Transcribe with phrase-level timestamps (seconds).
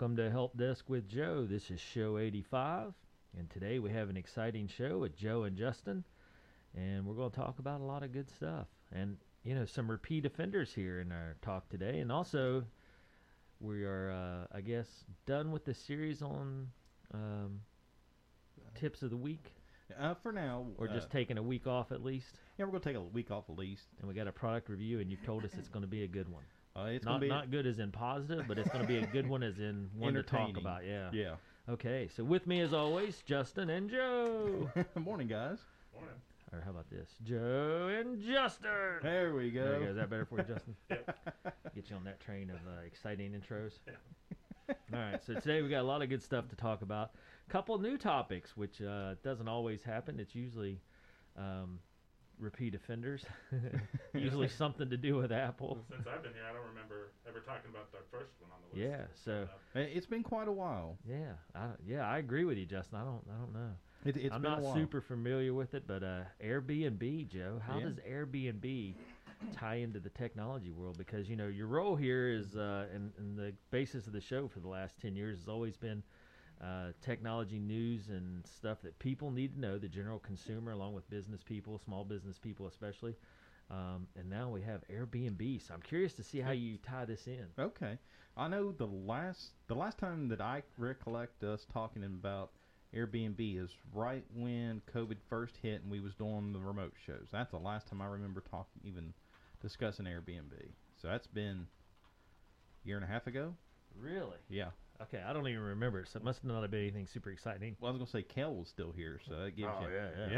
[0.00, 1.44] Welcome to Help Desk with Joe.
[1.44, 2.92] This is show 85,
[3.36, 6.04] and today we have an exciting show with Joe and Justin,
[6.76, 9.90] and we're going to talk about a lot of good stuff and you know some
[9.90, 12.62] repeat offenders here in our talk today, and also
[13.58, 14.86] we are, uh, I guess,
[15.26, 16.68] done with the series on
[17.12, 17.60] um,
[18.76, 19.52] tips of the week,
[19.98, 22.38] Uh, for now, or uh, just taking a week off at least.
[22.56, 23.88] yeah, we're gonna take a week off at least.
[23.98, 26.08] And we got a product review, and you've told us it's going to be a
[26.08, 26.44] good one.
[26.78, 29.06] Uh, it's not be not good as in positive, but it's going to be a
[29.06, 30.84] good one as in one to talk about.
[30.84, 31.10] Yeah.
[31.12, 31.34] yeah.
[31.68, 34.70] Okay, so with me as always, Justin and Joe.
[34.94, 35.58] Morning, guys.
[35.92, 36.14] Morning.
[36.52, 38.70] Or how about this, Joe and Justin?
[39.02, 39.64] There we go.
[39.64, 39.90] There you go.
[39.90, 40.76] Is that better for you, Justin?
[41.74, 43.72] Get you on that train of uh, exciting intros.
[44.70, 47.10] All right, so today we got a lot of good stuff to talk about.
[47.50, 50.20] Couple new topics, which uh, doesn't always happen.
[50.20, 50.80] It's usually
[51.36, 51.80] um,
[52.40, 53.24] repeat offenders.
[54.14, 55.78] usually something to do with Apple.
[55.90, 58.80] Since I've been here, I don't remember ever talking about the first one on the
[58.80, 58.90] list.
[58.90, 59.06] Yeah.
[59.24, 60.98] So Uh, It's been quite a while.
[61.08, 62.98] yeah, I, yeah, I agree with you, Justin.
[62.98, 63.70] I don't, I don't know.
[64.04, 64.74] It, it's I'm been not a while.
[64.74, 67.84] super familiar with it, but uh, Airbnb, Joe, how Yeah.
[67.86, 68.94] does Airbnb
[69.56, 70.96] tie into the technology world?
[70.98, 74.46] Because you know your role here is, uh, and, and the basis of the show
[74.48, 76.02] for the last ten years has always been
[76.62, 81.08] uh, technology news and stuff that people need to know, the general consumer, along with
[81.10, 83.14] business people, small business people especially.
[83.70, 87.26] Um, and now we have Airbnb, so I'm curious to see how you tie this
[87.26, 87.46] in.
[87.58, 87.98] Okay.
[88.36, 92.52] I know the last the last time that I recollect us talking about
[92.94, 97.28] Airbnb is right when COVID first hit and we was doing the remote shows.
[97.30, 99.12] That's the last time I remember talking even
[99.60, 100.54] discussing Airbnb.
[101.02, 101.66] So that's been
[102.84, 103.54] a year and a half ago.
[104.00, 104.38] Really?
[104.48, 104.70] Yeah.
[105.00, 107.76] Okay, I don't even remember, so it must not have been anything super exciting.
[107.80, 110.08] Well, I was gonna say Kel was still here, so that gives Oh, you yeah,
[110.18, 110.28] yeah.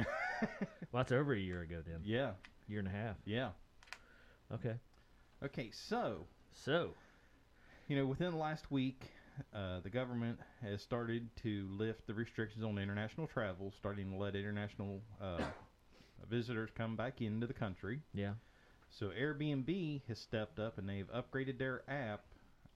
[0.42, 0.46] yeah.
[0.92, 2.32] Well, that's over a year ago then, yeah.
[2.68, 3.16] year and a half.
[3.24, 3.50] Yeah.
[4.52, 4.74] Okay,
[5.42, 6.94] Okay, so so
[7.88, 9.04] You know, within the last week,
[9.54, 14.36] uh, the government has started to lift the restrictions on international travel, starting to let
[14.36, 15.40] international uh,
[16.28, 18.00] visitors come back into the country.
[18.12, 18.34] yeah.
[18.90, 22.24] So Airbnb has stepped up and they've upgraded their app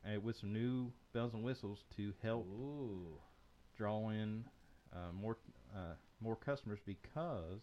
[0.06, 3.18] uh, with some new bells and whistles to help Ooh.
[3.76, 4.44] draw in
[4.92, 5.38] uh, more
[5.74, 7.60] uh, more customers because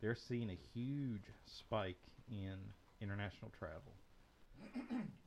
[0.00, 2.56] they're seeing a huge spike in
[3.00, 3.94] international travel.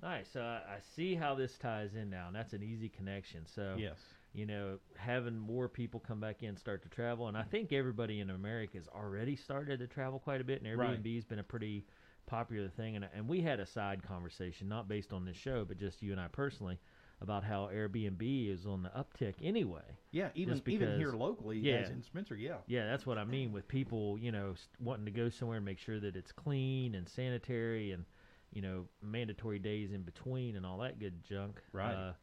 [0.02, 0.26] Nice.
[0.34, 3.46] So I, I see how this ties in now, and that's an easy connection.
[3.46, 3.98] So Yes.
[4.34, 8.20] you know, having more people come back in, start to travel, and I think everybody
[8.20, 11.16] in America has already started to travel quite a bit, and Airbnb Right.
[11.16, 11.86] has been a pretty
[12.26, 12.96] popular thing.
[12.96, 16.12] And and we had a side conversation, not based on this show, but just you
[16.12, 16.80] and I personally,
[17.22, 19.84] about how Airbnb is on the uptick anyway.
[20.12, 21.76] Yeah, even Just even here locally, yeah.
[21.76, 22.58] as in Spencer, yeah.
[22.68, 25.80] Yeah, that's what I mean with people, you know, wanting to go somewhere and make
[25.80, 28.06] sure that it's clean and sanitary and,
[28.52, 31.62] you know, mandatory days in between and all that good junk.
[31.72, 31.94] Right.
[31.94, 32.14] Uh,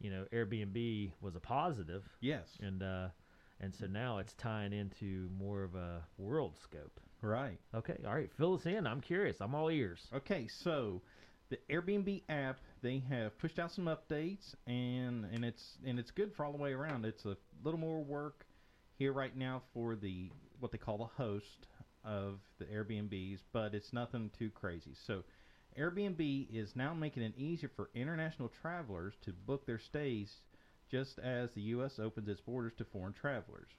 [0.00, 2.56] you know, Airbnb was a positive, Yes.
[2.60, 3.08] and uh,
[3.60, 7.00] and so now it's tying into more of a world scope.
[7.24, 7.58] Right.
[7.74, 8.86] Okay, all right, fill us in.
[8.86, 9.38] I'm curious.
[9.40, 9.98] I'm all ears.
[10.14, 11.00] Okay, so
[11.48, 16.32] the Airbnb app they have pushed out some updates and and it's and it's good
[16.34, 17.06] for all the way around.
[17.06, 18.44] It's a little more work
[18.98, 20.30] here right now for the
[20.60, 21.66] what they call the host
[22.04, 24.94] of the Airbnbs, but it's nothing too crazy.
[25.06, 25.24] So
[25.78, 30.42] Airbnb is now making it easier for international travelers to book their stays
[30.90, 33.70] just as the US opens its borders to foreign travelers.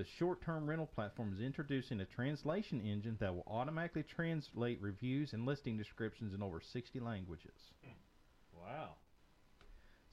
[0.00, 5.44] The short-term rental platform is introducing a translation engine that will automatically translate reviews and
[5.44, 7.52] listing descriptions in over 60 languages.
[8.58, 8.92] Wow.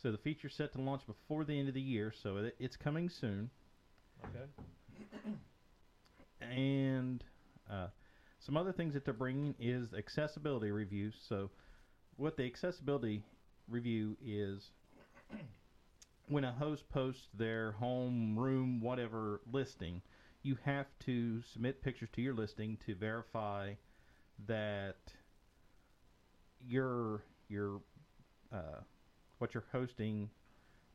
[0.04, 2.76] So the feature's set to launch before the end of the year, so it, it's
[2.76, 3.50] coming soon.
[4.26, 4.46] Okay.
[6.42, 7.24] And
[7.72, 7.88] uh,
[8.40, 11.16] some other things that they're bringing is accessibility reviews.
[11.30, 11.50] So
[12.18, 13.24] what the accessibility
[13.70, 14.70] review is
[16.28, 20.02] when a host posts their home, room, whatever listing,
[20.44, 23.74] you have to submit pictures to your listing to verify
[24.48, 24.98] that
[26.66, 27.82] your your
[28.52, 28.82] uh,
[29.40, 30.30] what you're hosting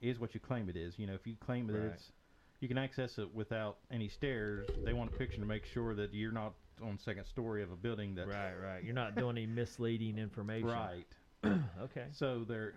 [0.00, 0.98] is what you claim it is.
[0.98, 1.92] You know, if you claim that Right.
[1.92, 2.12] it's
[2.60, 4.68] you can access it without any stairs.
[4.84, 7.76] They want a picture to make sure that you're not on second story of a
[7.76, 8.84] building that Right, right.
[8.84, 10.68] You're not doing any misleading information.
[10.68, 11.06] right.
[11.82, 12.06] okay.
[12.12, 12.74] So they're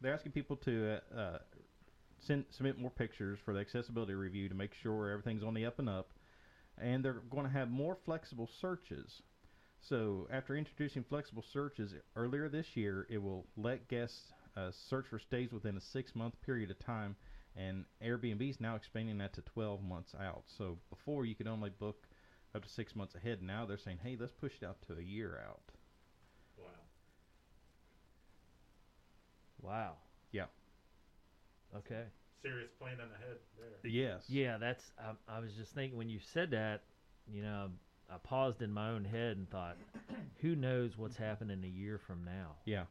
[0.00, 1.38] they're asking people to uh,
[2.18, 5.78] send submit more pictures for the accessibility review to make sure everything's on the up
[5.78, 6.10] and up,
[6.80, 9.22] and they're going to have more flexible searches.
[9.80, 15.18] So after introducing flexible searches earlier this year, it will let guests uh, search for
[15.18, 17.16] stays within a six month period of time,
[17.56, 20.44] and Airbnb is now expanding that to 12 months out.
[20.56, 22.06] So before you could only book
[22.54, 23.42] up to six months ahead.
[23.42, 25.60] Now they're saying, hey, let's push it out to a year out.
[29.60, 29.70] Wow.
[29.70, 29.92] Wow.
[30.32, 30.44] Yeah.
[31.76, 32.04] Okay.
[32.42, 33.90] Serious planning ahead there.
[33.90, 34.24] Yes.
[34.28, 34.92] Yeah, that's.
[34.98, 36.82] I, I was just thinking when you said that,
[37.26, 37.68] you know,
[38.10, 39.76] I paused in my own head and thought,
[40.40, 42.56] who knows what's happening a year from now?
[42.64, 42.84] Yeah.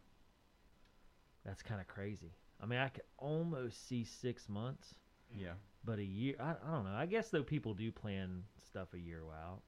[1.45, 2.31] That's kind of crazy.
[2.61, 4.95] I mean, I could almost see six months,
[5.33, 5.45] mm-hmm.
[5.45, 5.53] Yeah.
[5.85, 6.35] but a year.
[6.39, 6.95] I, I don't know.
[6.95, 9.61] I guess though people do plan stuff a year out.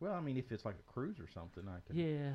[0.00, 1.96] Well, I mean, if it's like a cruise or something, I can.
[1.96, 2.32] Yeah,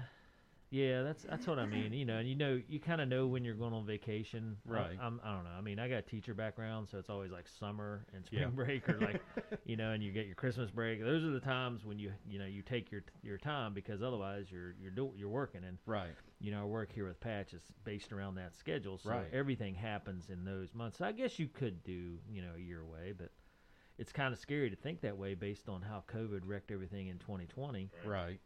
[0.70, 1.04] yeah.
[1.04, 1.94] That's that's what I mean.
[1.94, 4.58] You know, and you know, you kind of know when you're going on vacation.
[4.68, 4.98] I- Right.
[5.02, 5.52] I'm, I don't know.
[5.58, 8.48] I mean, I got a teacher background, so it's always like summer and spring Yeah.
[8.50, 9.22] break, or like,
[9.66, 11.02] you know, and you get your Christmas break.
[11.02, 14.48] Those are the times when you you know you take your your time because otherwise
[14.52, 16.12] you're you're do, you're working and Right.
[16.40, 19.28] you know, our work here with Patch is based around that schedule, so Right.
[19.34, 20.98] everything happens in those months.
[20.98, 23.32] So I guess you could do, you know, a year away, but
[23.98, 27.18] it's kind of scary to think that way based on how COVID wrecked everything in
[27.18, 28.40] 2020 Right.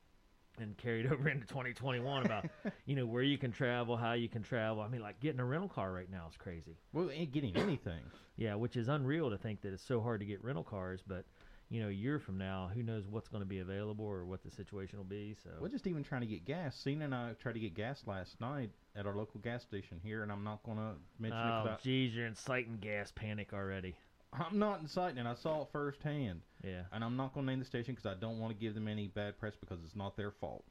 [0.60, 2.46] And carried over into 2021 about,
[2.86, 4.82] you know, where you can travel, how you can travel.
[4.82, 6.78] I mean, like getting a rental car right now is crazy.
[6.94, 8.02] Well, ain't getting anything.
[8.38, 11.26] Yeah, which is unreal to think that it's so hard to get rental cars, but
[11.70, 14.44] you know, a year from now, who knows what's going to be available or what
[14.44, 15.36] the situation will be.
[15.44, 16.76] So We're just even trying to get gas.
[16.76, 20.24] Cena and I tried to get gas last night at our local gas station here,
[20.24, 21.52] and I'm not going to mention it.
[21.52, 23.96] Oh, geez, you're inciting gas panic already.
[24.34, 25.26] I, I'm not inciting it.
[25.26, 26.42] I saw it firsthand.
[26.64, 26.84] Yeah.
[26.92, 28.88] And I'm not going to name the station because I don't want to give them
[28.88, 30.64] any bad press because it's not their fault.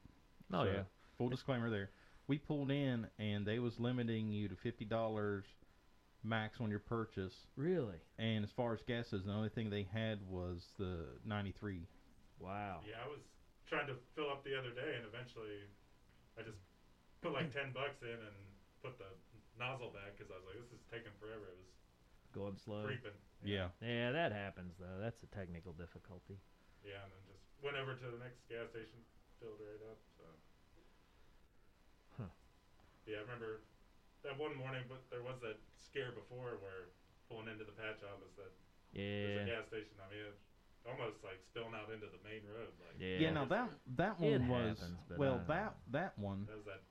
[0.53, 0.83] Oh, So, yeah.
[1.17, 1.89] Full disclaimer there.
[2.27, 5.43] We pulled in and they was limiting you to fifty dollars
[6.23, 7.33] max on your purchase.
[7.57, 7.97] Really?
[8.17, 11.87] And as far as gas is, the only thing they had was the ninety three.
[12.39, 12.81] Wow.
[12.87, 13.19] Yeah, I was
[13.67, 15.67] trying to fill up the other day, and eventually,
[16.37, 16.57] I just
[17.21, 18.37] put like ten bucks in and
[18.81, 19.11] put the
[19.59, 21.69] nozzle back because I was like, "This is taking forever." It was
[22.33, 22.85] Going slow.
[22.85, 23.11] creeping.
[23.43, 23.69] Yeah.
[23.81, 24.99] Yeah, that happens though.
[24.99, 26.39] That's a technical difficulty.
[26.83, 29.03] Yeah, and then just went over to the next gas station,
[29.39, 29.99] filled right up.
[30.17, 30.23] So.
[32.17, 32.31] Huh.
[33.05, 33.61] Yeah, I remember
[34.23, 36.89] that one morning, but there was that scare before where
[37.27, 38.51] pulling into the patch office that
[38.93, 39.97] there's a gas station.
[39.99, 40.33] I mean,
[40.85, 42.73] almost like spilling out into the main road.
[42.79, 43.17] Like Yeah.
[43.27, 46.81] Yeah, now that that one It was happens, well that that one that was that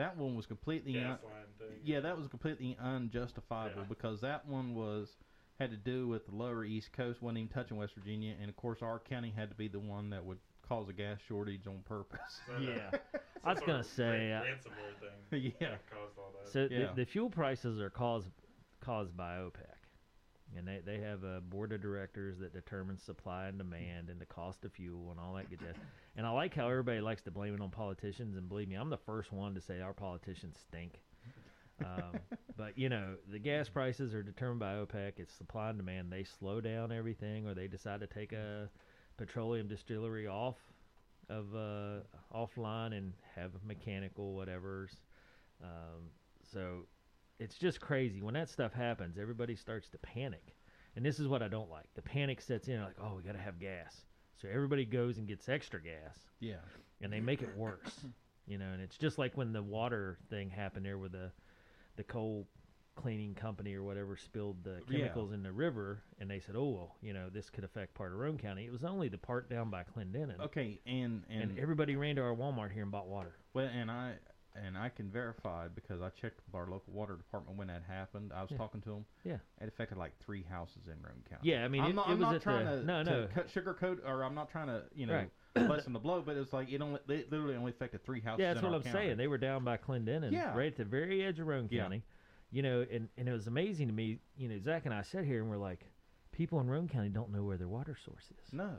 [0.00, 1.18] that one was completely un-
[1.58, 1.68] thing.
[1.84, 3.88] yeah that was completely unjustifiable Yeah.
[3.88, 5.16] because that one was
[5.58, 8.56] had to do with the lower east coast wasn't even touching West Virginia and of
[8.56, 11.80] course our county had to be the one that would cause a gas shortage on
[11.84, 12.20] purpose.
[12.46, 12.90] So Yeah.
[13.44, 14.94] I was gonna say, uh, ransomware
[15.30, 15.52] thing.
[15.60, 15.70] yeah.
[15.70, 16.50] that caused all that.
[16.52, 16.88] So Yeah.
[16.94, 18.28] the, the fuel prices are caused
[18.80, 19.79] caused by OPEC,
[20.56, 24.26] and they they have a board of directors that determines supply and demand and the
[24.26, 25.76] cost of fuel and all that good stuff.
[26.16, 28.90] And I like how everybody likes to blame it on politicians, and believe me, I'm
[28.90, 31.00] the first one to say our politicians stink.
[31.80, 32.20] Um,
[32.56, 35.12] but you know, the gas prices are determined by OPEC.
[35.18, 36.12] It's supply and demand.
[36.12, 38.68] They slow down everything, or they decide to take a
[39.16, 40.56] petroleum distillery off
[41.28, 42.00] of uh,
[42.34, 44.96] offline and have mechanical whatever's.
[45.62, 46.10] Um,
[46.52, 46.86] so
[47.40, 49.18] it's just crazy when that stuff happens.
[49.18, 50.54] Everybody starts to panic,
[50.94, 51.88] and this is what I don't like.
[51.94, 54.04] The panic sets in, like, oh, we got to have gas.
[54.40, 56.56] So everybody goes and gets extra gas, Yeah.
[57.02, 58.04] and they make it worse.
[58.46, 61.32] you know, and it's just like when the water thing happened there with the
[61.96, 62.46] the coal
[62.96, 64.98] cleaning company or whatever spilled the Yeah.
[64.98, 68.12] chemicals in the river, and they said, oh, well, you know, this could affect part
[68.12, 68.64] of Roane County.
[68.66, 70.40] It was only the part down by Clendenin.
[70.40, 73.36] Okay, and and, And everybody ran to our Walmart here and bought water.
[73.54, 74.14] well, and I
[74.56, 78.32] and I can verify because I checked with our local water department when that happened.
[78.34, 78.56] I was Yeah.
[78.58, 79.04] talking to them.
[79.24, 79.38] Yeah.
[79.60, 81.48] It affected like three houses in Roane County.
[81.50, 83.10] Yeah, I mean, I'm it, not, it I'm was not trying the, to, no, to
[83.10, 83.28] no.
[83.34, 85.14] cut sugarcoat, or I'm not trying to, you know,
[85.56, 85.68] Right.
[85.68, 86.22] lessen the blow.
[86.24, 88.40] But it's like it only, it literally only affected three houses.
[88.42, 89.06] Yeah, that's in what our I'm county.
[89.06, 89.16] saying.
[89.18, 90.54] They were down by Clendenin, Yeah.
[90.56, 91.82] right at the very edge of Roane Yeah.
[91.82, 92.02] County.
[92.52, 94.18] You know, and, and it was amazing to me.
[94.36, 95.86] You know, Zach and I sat here and we're like,
[96.32, 98.52] people in Roane County don't know where their water source is.
[98.52, 98.70] No.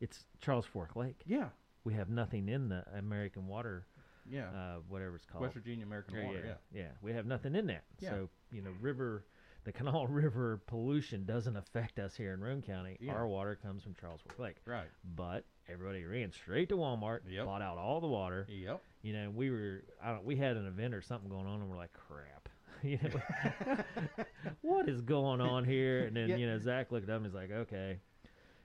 [0.00, 1.20] It's Charles Fork Lake.
[1.26, 1.48] Yeah.
[1.84, 3.86] We have nothing in the American water,
[4.30, 4.48] Yeah.
[4.50, 5.42] uh, whatever it's called.
[5.42, 6.42] West Virginia American Yeah, Water.
[6.72, 6.88] yeah, Yeah.
[7.02, 7.84] We have nothing in that.
[7.98, 8.10] Yeah.
[8.10, 9.24] So you know, river,
[9.64, 12.96] the Kanawha River pollution doesn't affect us here in Roane County.
[13.00, 13.12] Yeah.
[13.12, 14.56] Our water comes from Charles Fork Lake.
[14.64, 14.88] Right.
[15.16, 17.44] But everybody ran straight to Walmart, Yep.
[17.46, 18.46] bought out all the water.
[18.48, 18.80] Yep.
[19.02, 21.68] you know, we were I don't we had an event or something going on and
[21.70, 22.48] we're like, crap.
[22.82, 23.76] you know,
[24.62, 26.04] what is going on here?
[26.06, 26.36] And then, Yeah.
[26.36, 27.98] you know, Zach looked up and he's like, Okay,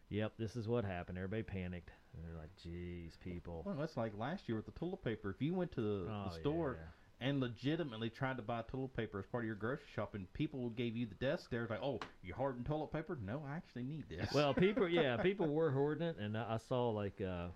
[0.09, 1.17] yep, this is what happened.
[1.17, 1.91] Everybody panicked.
[2.15, 3.63] And they're like, Jeez, people.
[3.65, 5.29] Well, that's like last year with the toilet paper.
[5.29, 7.27] If you went to the, Oh, the store yeah.
[7.27, 10.95] and legitimately tried to buy toilet paper as part of your grocery shopping, people gave
[10.95, 11.63] you the desk there.
[11.63, 13.17] It's like, oh, you hoarding toilet paper?
[13.23, 14.31] No, I actually need this.
[14.33, 17.47] Well, people yeah, people were hoarding it and I I saw like uh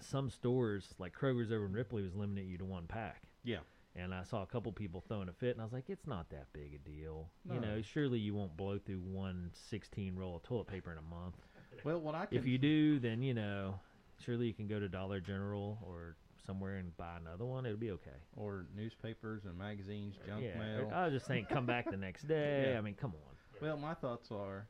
[0.00, 3.22] some stores like Kroger's over in Ripley was limiting you to one pack.
[3.42, 3.58] yeah.
[3.96, 6.28] And I saw a couple people throwing a fit, and I was like, "It's not
[6.30, 7.80] that big a deal, you know.
[7.80, 11.36] Surely you won't blow through one 16 roll of toilet paper in a month.
[11.82, 13.80] Well, what I can If you do, then you know,
[14.24, 16.16] surely you can go to Dollar General or
[16.46, 17.66] somewhere and buy another one.
[17.66, 18.10] It'll be okay.
[18.36, 20.90] Or newspapers and magazines, junk yeah, mail.
[20.94, 22.70] I was just saying, come back the next day.
[22.72, 22.78] Yeah.
[22.78, 23.60] I mean, come on.
[23.62, 24.66] Well, my thoughts are,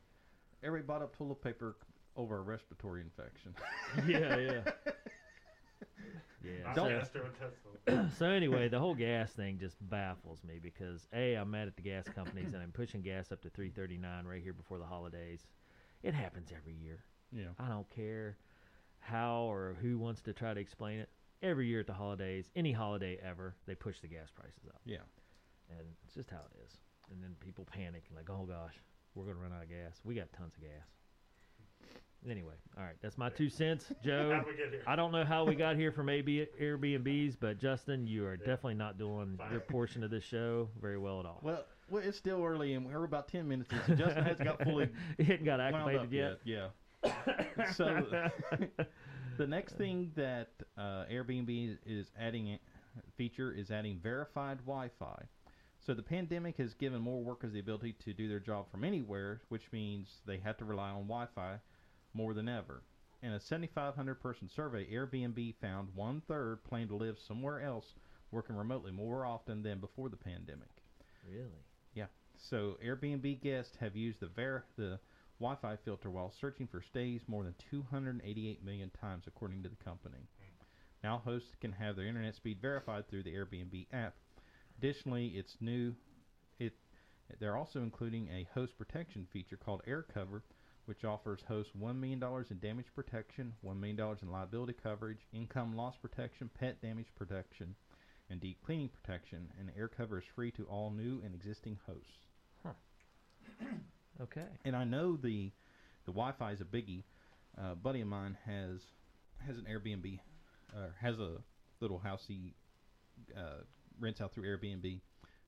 [0.63, 1.75] everybody bought up toilet paper
[2.15, 3.53] over a respiratory infection.
[4.07, 4.61] yeah, yeah,
[6.43, 6.51] yeah.
[6.67, 8.11] Not So, gastrointestinal.
[8.17, 11.81] so anyway, the whole gas thing just baffles me because a I'm mad at the
[11.81, 15.45] gas companies and I'm pushing gas up to 339 right here before the holidays.
[16.05, 17.03] It happens every year.
[17.31, 17.49] yeah.
[17.59, 18.37] I don't care
[18.99, 21.09] how or who wants to try to explain it.
[21.41, 24.97] Every year at the holidays, any holiday ever, they push the gas prices up, Yeah.
[25.69, 26.77] and it's just how it is.
[27.11, 28.73] And then people panic and like, oh gosh,
[29.15, 29.99] we're gonna run out of gas.
[30.03, 30.87] We got tons of gas.
[32.27, 34.31] Anyway, all right, that's my two cents, Joe.
[34.33, 34.81] How'd we get here?
[34.87, 38.73] I don't know how we got here from AB, Airbnbs, but Justin, you are definitely
[38.73, 39.51] not doing Fine.
[39.51, 41.39] your portion of this show very well at all.
[41.43, 43.79] Well, well, it's still early, and we're about ten minutes in.
[43.87, 46.39] So Justin hasn't got fully it hadn't got wound activated yet.
[46.43, 46.67] Yeah.
[47.75, 48.05] so
[49.37, 52.59] the next thing that uh, Airbnb is adding a
[53.17, 55.23] feature is adding verified Wi-Fi.
[55.85, 59.41] So the pandemic has given more workers the ability to do their job from anywhere,
[59.49, 61.59] which means they have to rely on Wi-Fi
[62.13, 62.81] more than ever.
[63.21, 67.93] In a 7,500 person survey, Airbnb found one third plan to live somewhere else
[68.31, 70.69] working remotely more often than before the pandemic.
[71.27, 71.63] Really?
[72.37, 74.99] So Airbnb guests have used the ver- the
[75.39, 80.27] Wi-Fi filter while searching for stays more than 288 million times, according to the company.
[81.03, 84.15] Now hosts can have their internet speed verified through the Airbnb app.
[84.77, 85.93] Additionally, it's new.
[86.59, 86.73] It
[87.39, 90.41] they're also including a host protection feature called AirCover,
[90.85, 95.95] which offers hosts $1 million in damage protection, $1 million in liability coverage, income loss
[95.97, 97.75] protection, pet damage protection,
[98.29, 99.51] and deep cleaning protection.
[99.59, 102.25] And AirCover is free to all new and existing hosts.
[104.21, 104.45] Okay.
[104.63, 105.51] And I know the
[106.05, 107.03] the Wi-Fi is a biggie.
[107.57, 108.79] Uh, a buddy of mine has
[109.45, 110.19] has an Airbnb,
[110.75, 111.37] uh, has a
[111.81, 112.53] little house he
[113.35, 113.63] uh,
[113.99, 115.01] rents out through Airbnb,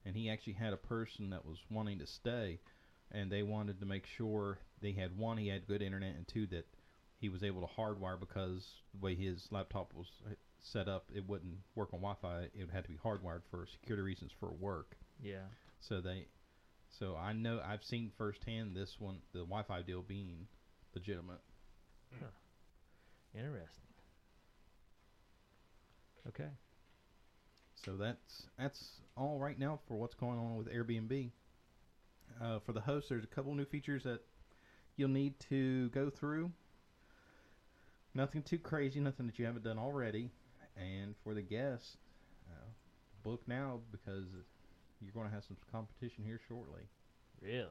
[0.06, 2.60] and he actually had a person that was wanting to stay,
[3.12, 6.46] and they wanted to make sure they had one he had good internet, and two
[6.48, 6.66] that
[7.20, 10.08] he was able to hardwire because the way his laptop was
[10.62, 12.50] set up, it wouldn't work on Wi-Fi.
[12.54, 14.98] It had to be hardwired for security reasons for work.
[15.22, 15.46] Yeah.
[15.80, 16.28] So they,
[16.90, 20.48] so I know I've seen firsthand this one, the Wi-Fi deal being
[20.94, 21.42] legitimate.
[23.34, 23.84] Interesting.
[26.28, 26.50] Okay.
[27.86, 31.32] So that's that's all right now for what's going on with Airbnb.
[32.42, 34.22] Uh, for the host, there's a couple new features that
[34.96, 36.52] you'll need to go through.
[38.14, 40.32] Nothing too crazy, nothing that you haven't done already.
[40.80, 41.98] And for the guests,
[42.50, 42.66] uh,
[43.24, 44.26] book now because
[45.02, 46.84] you're going to have some competition here shortly
[47.42, 47.66] Really?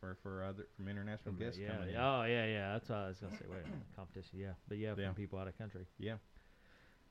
[0.00, 1.72] for for other from international From- guests yeah.
[1.72, 1.96] coming in.
[1.96, 2.72] Oh yeah, yeah.
[2.72, 3.44] That's what I was gonna say.
[3.50, 3.62] Wait,
[3.96, 4.38] competition.
[4.38, 5.06] Yeah, but yeah, Yeah.
[5.06, 5.86] from people out of country.
[5.98, 6.16] Yeah.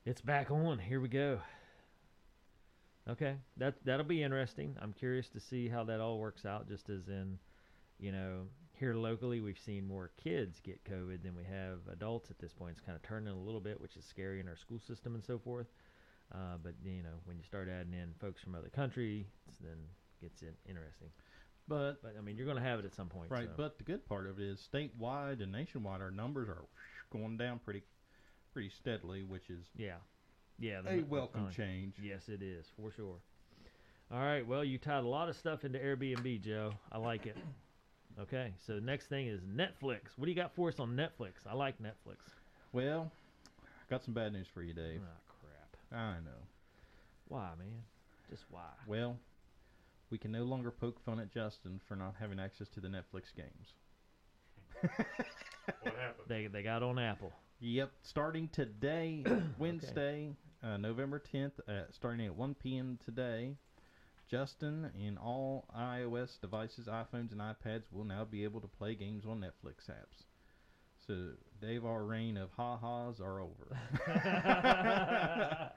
[0.06, 0.80] It's back on.
[0.80, 1.40] Here we go.
[3.08, 4.76] Okay, that that'll be interesting.
[4.82, 6.68] I'm curious to see how that all works out.
[6.68, 7.40] Just as in,
[8.00, 8.44] you know,
[8.80, 12.72] here locally we've seen more kids get COVID than we have adults at this point.
[12.78, 15.24] It's kind of turning a little bit, which is scary in our school system and
[15.24, 15.68] so forth.
[16.34, 19.26] Uh, but you know, when you start adding in folks from other countries,
[19.62, 19.78] then
[20.22, 21.10] gets in interesting.
[21.68, 23.30] But But I mean, you're going to have it at some point.
[23.30, 23.54] Right, so.
[23.58, 26.64] but the good part of it is statewide and nationwide, our numbers are
[27.12, 27.84] going down pretty,
[28.54, 29.96] pretty steadily, which is yeah,
[30.58, 31.96] yeah, a welcome uh, change.
[32.02, 33.18] Yes, it is for sure.
[34.12, 34.46] All right.
[34.48, 36.72] Well, you tied a lot of stuff into Airbnb, Joe.
[36.92, 37.38] I like it.
[38.22, 38.54] Okay.
[38.66, 40.18] So next thing is Netflix.
[40.18, 41.48] What do you got for us on Netflix?
[41.50, 42.18] I like Netflix.
[42.72, 43.12] Well,
[43.90, 45.02] got some bad news for you, Dave.
[45.04, 46.00] Ah, crap.
[46.00, 46.32] I know.
[47.28, 47.84] Why, man?
[48.30, 48.70] Just why?
[48.88, 49.18] Well,
[50.10, 53.34] we can no longer poke fun at Justin for not having access to the Netflix
[53.36, 53.74] games.
[54.82, 56.28] What happened?
[56.28, 57.32] They they got on Apple.
[57.60, 59.24] Yep, starting today,
[59.60, 60.32] Wednesday,
[60.64, 62.98] uh, November 10th, uh, starting at 1 p.m.
[63.04, 63.56] today,
[64.30, 69.26] Justin and all iOS devices, iPhones, and iPads will now be able to play games
[69.26, 70.26] on Netflix apps.
[71.08, 73.76] So, Dave, our reign of ha-has are over.
[74.08, 75.70] Uh,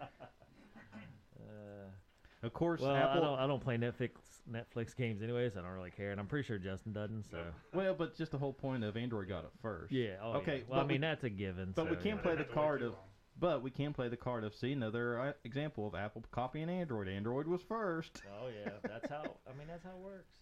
[2.42, 4.10] of course, well, I don't I don't play Netflix
[4.50, 5.56] Netflix games anyways.
[5.56, 7.24] I don't really care, and I'm pretty sure Justin doesn't.
[7.30, 7.38] So
[7.72, 9.92] Well, but just the whole point of Android got it first.
[9.92, 10.16] yeah.
[10.22, 10.62] Oh, Okay, yeah.
[10.68, 11.72] Well, I but we- mean that's a given.
[11.74, 13.00] but we can't I play the have to wait card of- long.
[13.38, 17.08] But we can play the card of see another uh, example of Apple copying Android.
[17.08, 18.22] Android was first.
[18.42, 19.22] Oh yeah, that's how.
[19.48, 20.32] I mean that's how it works.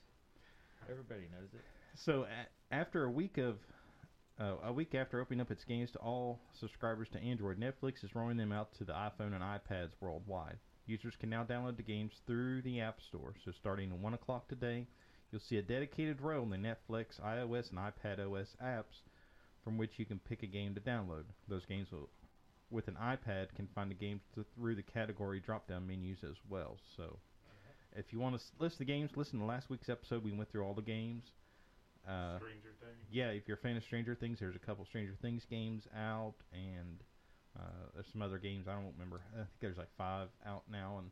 [0.90, 1.60] Everybody knows it.
[1.94, 3.56] So a- after a week of
[4.40, 8.14] uh, a week after opening up its games to all subscribers to Android, Netflix is
[8.14, 10.58] rolling them out to the iPhone and iPads worldwide.
[10.86, 13.34] Users can now download the games through the App Store.
[13.44, 14.86] So starting at one o'clock today,
[15.30, 19.02] you'll see a dedicated row in the Netflix iOS and iPad OS apps,
[19.62, 21.24] from which you can pick a game to download.
[21.48, 22.08] Those games will
[22.70, 26.78] with an iPad can find the games th- through the category drop-down menus as well.
[26.96, 27.18] So,
[27.96, 30.22] if you want to list the games, listen to last week's episode.
[30.24, 31.24] We went through all the games.
[32.08, 32.98] Uh, Stranger Things.
[33.10, 36.34] yeah, if you're a fan of Stranger Things, there's a couple Stranger Things games out,
[36.52, 37.02] and
[37.58, 37.62] uh,
[37.94, 39.20] there's some other games I don't remember.
[39.34, 41.10] I think there's like five out now, and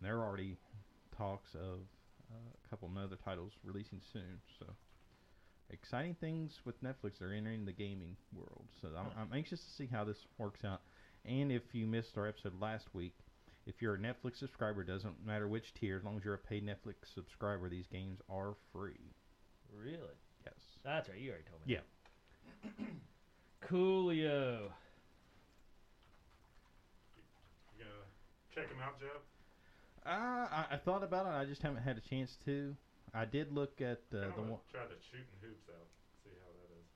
[0.00, 0.56] there are already
[1.16, 1.80] talks of
[2.30, 4.40] uh, a couple of other titles releasing soon.
[4.58, 4.66] So
[5.70, 8.64] exciting things with Netflix are entering the gaming world.
[8.80, 10.80] So I'm, I'm anxious to see how this works out.
[11.24, 13.14] And if you missed our episode last week,
[13.66, 16.66] if you're a Netflix subscriber, doesn't matter which tier, as long as you're a paid
[16.66, 19.14] Netflix subscriber, these games are free.
[19.72, 19.98] Really?
[20.44, 20.54] Yes.
[20.84, 21.18] That's right.
[21.18, 21.74] You already told me.
[21.74, 22.86] Yeah.
[23.68, 24.72] Coolio.
[27.78, 28.06] You gonna
[28.54, 29.22] check them out, Joe?
[30.04, 31.30] Uh, I, I thought about it.
[31.38, 32.74] I just haven't had a chance to.
[33.14, 34.58] I did look at uh, I the one.
[34.72, 35.86] try the shooting hoops out.
[36.24, 36.86] See how that is.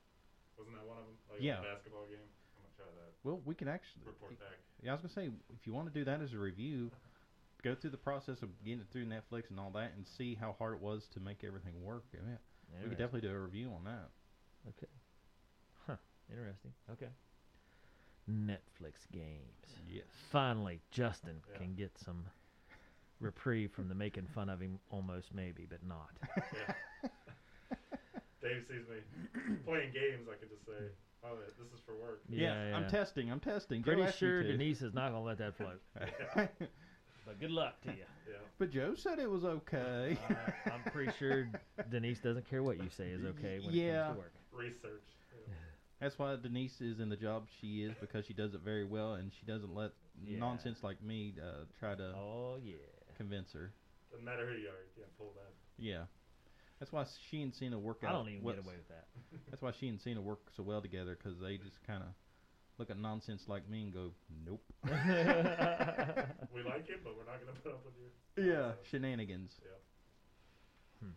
[0.59, 1.15] Wasn't that one of them?
[1.31, 1.63] Like Yeah.
[1.63, 2.19] A basketball game.
[2.57, 3.11] I'm gonna try that.
[3.27, 4.03] Well, we can actually.
[4.05, 4.57] Report back.
[4.81, 6.89] Yeah, I was gonna say if you want to do that as a review,
[7.61, 10.55] go through the process of getting it through Netflix and all that, and see how
[10.57, 12.05] hard it was to make everything work.
[12.13, 12.19] Yeah,
[12.81, 14.09] we could definitely do a review on that.
[14.69, 14.87] Okay.
[15.85, 15.95] Huh.
[16.29, 16.71] Interesting.
[16.89, 17.09] Okay.
[18.29, 19.75] Netflix games.
[19.89, 20.05] Yes.
[20.31, 21.57] Finally, Justin Yeah.
[21.57, 22.25] can get some
[23.19, 26.11] reprieve from the making fun of him almost maybe, but not.
[26.53, 27.09] Yeah.
[28.41, 30.27] Dave sees me playing games.
[30.31, 30.91] I could just say,
[31.29, 33.31] "Oh, this is for work." Yeah, I'm testing.
[33.31, 33.81] I'm testing.
[33.83, 34.51] Joe Pretty asked me sure to.
[34.51, 35.81] Denise is not gonna let that float.
[37.25, 38.05] But good luck to you.
[38.29, 38.35] Yeah.
[38.57, 40.17] but Joe said it was okay.
[40.29, 41.49] Uh, I'm pretty sure
[41.89, 44.03] Denise doesn't care what you say is okay when it Yeah.
[44.07, 44.33] comes to work.
[44.53, 45.03] Research.
[45.47, 45.53] Yeah.
[46.01, 49.13] That's why Denise is in the job she is because she does it very well,
[49.15, 49.91] and she doesn't let
[50.25, 50.39] Yeah.
[50.39, 52.75] nonsense like me uh, try to Oh yeah.
[53.17, 53.71] convince her.
[54.11, 55.51] Doesn't matter who you are, you can't pull that.
[55.77, 56.03] Yeah.
[56.79, 58.09] That's why she and Cena work out.
[58.09, 59.07] I don't even well- get away with that.
[59.49, 62.09] That's why she and Cena work so well together because they just kind of
[62.77, 64.11] look at nonsense like me and go,
[64.45, 64.61] nope.
[66.53, 68.51] We like it, but we're not gonna put up with you.
[68.51, 69.51] Yeah, shenanigans.
[69.61, 71.07] Yeah.
[71.07, 71.13] Hmm.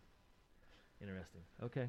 [1.01, 1.41] Interesting.
[1.63, 1.87] Okay.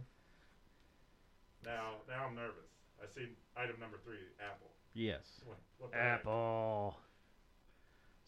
[1.65, 2.69] Now, now I'm nervous.
[3.03, 4.69] I see item number three, Apple.
[4.95, 5.23] Yes.
[5.45, 6.23] What, what the heck?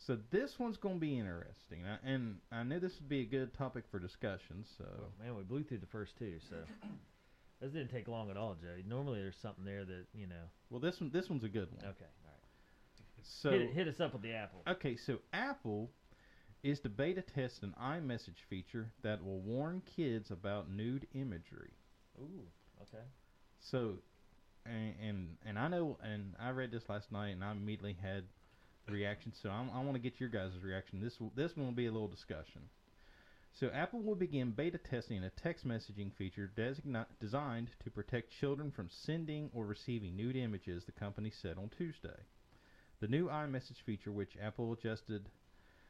[0.06, 3.20] So this one's going to be interesting, and I, and I knew this would be
[3.22, 4.64] a good topic for discussion.
[4.76, 6.56] So Oh, man, we blew through the first two, so
[7.60, 8.76] this didn't take long at all, Joe.
[8.86, 10.44] Normally, there's something there that you know.
[10.68, 11.80] well, this one this one's a good one.
[11.86, 13.22] Okay, all right.
[13.22, 14.60] So hit, hit us up with the apple.
[14.68, 15.90] okay, so Apple
[16.62, 21.72] is to beta test an iMessage feature that will warn kids about nude imagery.
[22.20, 22.46] Ooh.
[22.82, 23.04] Okay.
[23.58, 23.94] So,
[24.66, 28.24] and, and and I know, and I read this last night, and I immediately had
[28.88, 29.38] reactions.
[29.42, 31.00] So I'm, I want to get your guys' reaction.
[31.00, 32.62] This will, this one will be a little discussion.
[33.52, 38.72] So Apple will begin beta testing a text messaging feature designa- designed to protect children
[38.72, 40.84] from sending or receiving nude images.
[40.84, 42.24] The company said on Tuesday.
[43.00, 45.28] The new iMessage feature, which Apple adjusted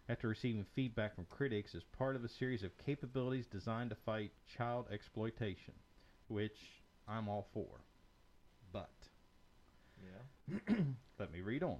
[0.09, 4.33] after receiving feedback from critics, is part of a series of capabilities designed to fight
[4.59, 5.74] child exploitation,
[6.28, 6.59] which
[7.09, 7.80] I'm all for.
[8.72, 8.90] But
[10.02, 10.74] Yeah.
[11.18, 11.78] let me read on.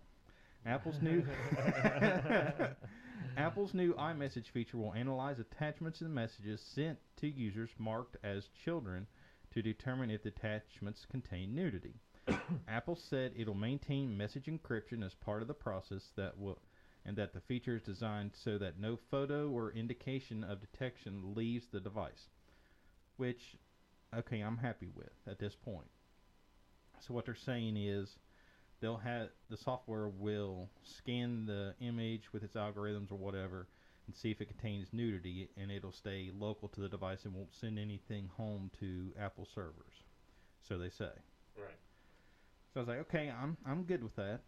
[0.67, 1.23] Apple's new
[3.37, 9.07] Apple's new iMessage feature will analyze attachments and messages sent to users marked as children
[9.53, 11.95] to determine if the attachments contain nudity.
[12.69, 16.59] Apple said it'll maintain message encryption as part of the process that will
[17.05, 21.67] and that the feature is designed so that no photo or indication of detection leaves
[21.71, 22.29] the device.
[23.17, 23.57] Which
[24.17, 25.89] okay, I'm happy with at this point.
[27.07, 28.09] So what they're saying is
[28.85, 33.67] they'll have the software will scan the image with its algorithms or whatever
[34.07, 37.55] and see if it contains nudity and it'll stay local to the device and won't
[37.55, 40.05] send anything home to Apple servers.
[40.69, 41.09] So they say.
[41.57, 41.79] Right.
[42.75, 44.41] So I was like, okay, I'm I'm good with that.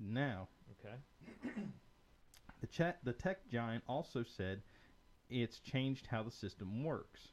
[0.00, 0.48] Now,
[0.84, 0.96] Okay.
[2.60, 4.60] the chat the tech giant also said
[5.30, 7.28] it's changed how the system works.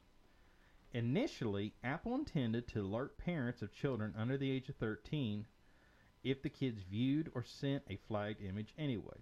[0.92, 5.46] Initially, Apple intended to alert parents of children under the age of 13
[6.24, 9.18] if the kids viewed or sent a flagged image anyway.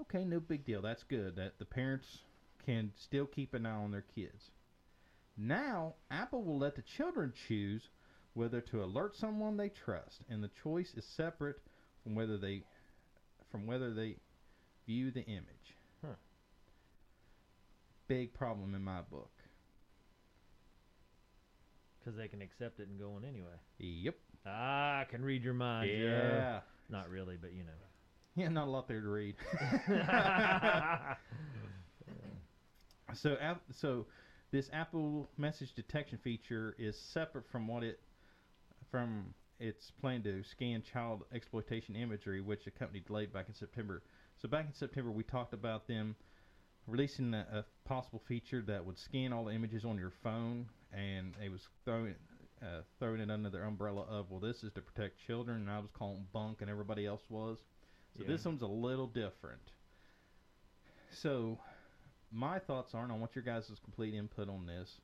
[0.00, 0.80] Okay, no big deal.
[0.82, 1.36] That's good.
[1.36, 2.06] That the parents
[2.64, 4.50] can still keep an eye on their kids.
[5.36, 7.82] Now, Apple will let the children choose
[8.34, 11.56] whether to alert someone they trust, and the choice is separate
[12.02, 12.62] from whether they
[13.50, 14.16] from whether they
[14.86, 15.76] view the image.
[16.04, 16.14] Huh.
[18.08, 19.30] Big problem in my book.
[21.98, 23.56] Because they can accept it and go on anyway.
[23.78, 24.16] Yep.
[24.46, 25.96] Ah, I can read your mind, Joe.
[25.96, 26.60] yeah.
[26.88, 27.72] Not really, but you know.
[28.38, 29.34] Yeah, not a lot there to read.
[33.14, 33.36] So,
[33.70, 34.06] so
[34.50, 38.00] this Apple message detection feature is separate from what it
[38.90, 44.02] from it's planned to scan child exploitation imagery, which the company delayed back in September.
[44.36, 46.14] So back in September, we talked about them
[46.86, 51.34] releasing a, a possible feature that would scan all the images on your phone, and
[51.42, 52.14] it was throwing
[52.66, 55.78] uh, throwing it under their umbrella of well, this is to protect children, and I
[55.78, 57.58] was calling bunk, and everybody else was.
[58.16, 58.28] So Yeah.
[58.28, 59.72] this one's a little different.
[61.10, 61.58] So
[62.30, 65.00] my thoughts are, and I want your guys' complete input on this.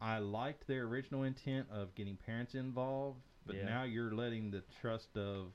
[0.00, 3.64] I liked their original intent of getting parents involved, but Yeah.
[3.64, 5.52] now you're letting the trust of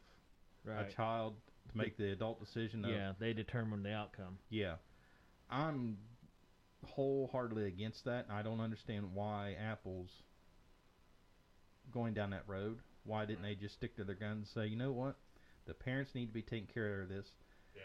[0.67, 1.35] a child
[1.69, 4.39] to make the adult decision of Yeah, they determine the outcome.
[4.49, 4.77] yeah.
[5.49, 5.97] I'm
[6.85, 8.29] wholeheartedly against that.
[8.29, 10.23] I don't understand why Apple's
[11.91, 12.79] going down that road.
[13.05, 15.15] Why didn't they just stick to their guns and say, you know what?
[15.65, 17.27] The parents need to be taking care of this.
[17.75, 17.81] Yeah.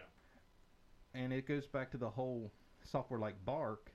[1.20, 2.52] And it goes back to the whole
[2.84, 3.90] software like Bark.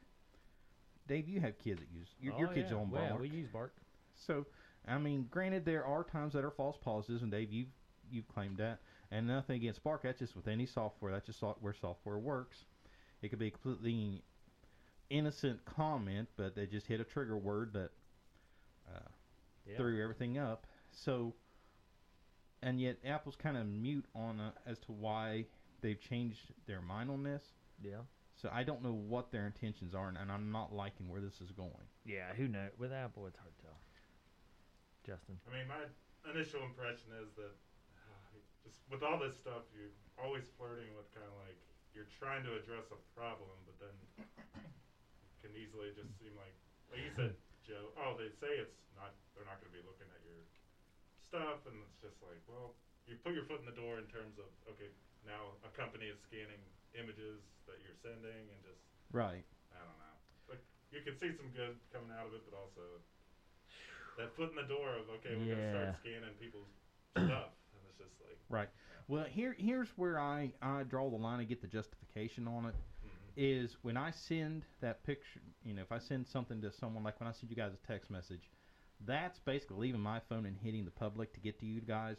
[1.07, 2.77] Dave, you have kids that use your, your Oh, kids yeah.
[2.77, 3.19] on Bark.
[3.19, 3.73] we use Bark.
[4.15, 4.45] So,
[4.87, 7.67] I mean, granted, there are times that are false positives, and Dave, you've
[8.11, 8.79] you've claimed that,
[9.11, 10.03] and nothing against Bark.
[10.03, 11.11] That's just with any software.
[11.11, 12.65] That's just where software works.
[13.21, 14.23] It could be a completely
[15.09, 17.89] innocent comment, but they just hit a trigger word that
[18.93, 18.99] uh,
[19.67, 19.77] Yeah.
[19.77, 20.67] threw everything up.
[20.91, 21.33] So,
[22.61, 25.45] and yet Apple's kind of mute on uh, as to why
[25.81, 27.43] they've changed their mind on this.
[27.81, 28.03] Yeah.
[28.35, 31.39] So I don't know what their intentions are, and, and I'm not liking where this
[31.39, 31.87] is going.
[32.03, 32.71] Yeah, who knows?
[32.77, 33.79] With Apple, it's hard to tell.
[35.05, 35.37] Justin.
[35.47, 35.83] I mean, my
[36.31, 37.53] initial impression is that
[38.09, 41.59] uh, just with all this stuff, you're always flirting with kind of like
[41.93, 46.55] you're trying to address a problem, but then it can easily just seem like,
[46.89, 47.91] like you said, Joe.
[47.95, 49.15] Oh, they say it's not.
[49.33, 50.43] They're not going to be looking at your
[51.27, 52.75] stuff, and it's just like, well,
[53.07, 54.91] you put your foot in the door in terms of okay,
[55.25, 56.59] now a company is scanning
[56.93, 59.45] images that you're sending, and just Right.
[59.71, 60.17] I don't know.
[60.45, 60.59] But
[60.91, 63.01] you can see some good coming out of it, but also
[64.15, 66.69] that foot in the door of okay, we're gonna start scanning people's
[67.15, 68.69] stuff, and it's just like, Right.
[69.07, 72.75] Well, here here's where I I draw the line and get the justification on it.
[73.35, 77.19] Is when I send that picture, you know, if I send something to someone like
[77.19, 78.49] when I send you guys a text message,
[79.05, 82.17] that's basically leaving my phone and hitting the public to get to you guys.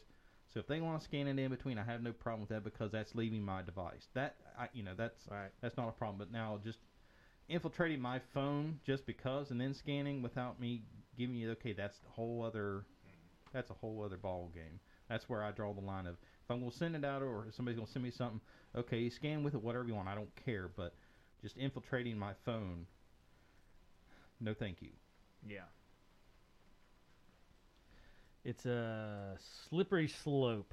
[0.52, 2.64] So if they want to scan it in between, I have no problem with that
[2.64, 4.08] because that's leaving my device.
[4.14, 5.50] That I, you know, that's Right.
[5.60, 6.18] that's not a problem.
[6.18, 6.78] But now just
[7.48, 10.82] infiltrating my phone just because and then scanning without me
[11.16, 12.86] giving you okay, that's the whole other
[13.52, 14.80] that's a whole other ball game.
[15.08, 17.54] That's where I draw the line of if I'm gonna send it out or if
[17.54, 18.40] somebody's gonna send me something,
[18.76, 20.08] okay, scan with it whatever you want.
[20.08, 20.94] I don't care, but
[21.44, 22.86] just infiltrating my phone,
[24.40, 24.88] no thank you.
[25.46, 25.64] Yeah.
[28.44, 29.36] It's a
[29.68, 30.72] slippery slope.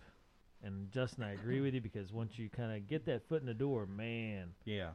[0.64, 3.48] And Justin, I agree with you because once you kind of get that foot in
[3.48, 4.92] the door, man, Yeah.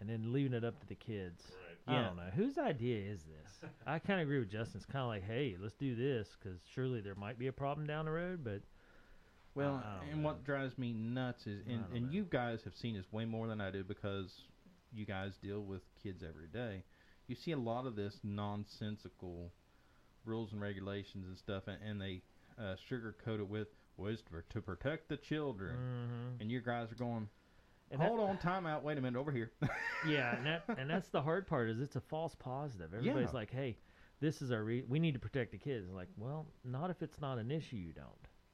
[0.00, 1.42] and then leaving it up to the kids.
[1.50, 1.76] right.
[1.86, 2.06] I Yeah.
[2.06, 2.30] don't know.
[2.30, 3.70] Whose idea is this?
[3.86, 4.76] I kind of agree with Justin.
[4.78, 7.86] It's kind of like, hey, let's do this because surely there might be a problem
[7.86, 8.62] down the road, but
[9.54, 10.28] Well, and know.
[10.28, 12.12] what drives me nuts is, and, and know.
[12.12, 14.44] you guys have seen this way more than I do because
[14.92, 16.84] you guys deal with kids every day.
[17.26, 18.20] You see a lot of this
[18.72, 19.52] nonsensical
[20.24, 22.22] rules and regulations and stuff, and, and they
[22.58, 25.76] uh, sugarcoat it with, well, it's to protect the children.
[25.76, 26.40] Mhm.
[26.40, 27.28] And you guys are going,
[27.90, 29.52] And that- hold on, time out, wait a minute, over here.
[30.08, 32.92] yeah, and that and that's the hard part is it's a false positive.
[32.94, 33.34] Everybody's Yeah.
[33.34, 33.76] like, hey,
[34.20, 35.88] this is our re- we need to protect the kids.
[35.90, 37.76] Like, well, not if it's not an issue.
[37.76, 38.08] You don't.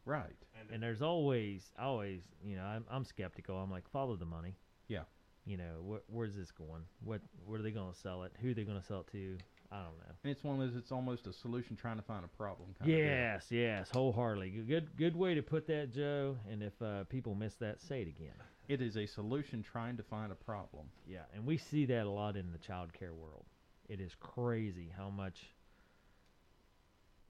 [0.04, 0.36] right.
[0.60, 3.56] And, And there's always, always, you know, I'm, I'm skeptical.
[3.56, 4.56] I'm like, follow the money.
[4.88, 5.04] Yeah.
[5.46, 6.82] You know, wh- where's this going?
[7.02, 8.32] What, where are they going to sell it?
[8.40, 9.36] Who are they going to sell it to?
[9.70, 10.14] I don't know.
[10.22, 12.90] And it's one of those, it's almost a solution trying to find a problem kind
[12.90, 12.96] of.
[12.98, 14.50] Yes, yes, wholeheartedly.
[14.50, 16.36] Good- Good, good way to put that, Joe.
[16.50, 18.34] And if uh, people miss that, say it again.
[18.68, 20.86] It is a solution trying to find a problem.
[21.06, 23.44] Yeah, and we see that a lot in the child care world.
[23.88, 25.50] It is crazy how much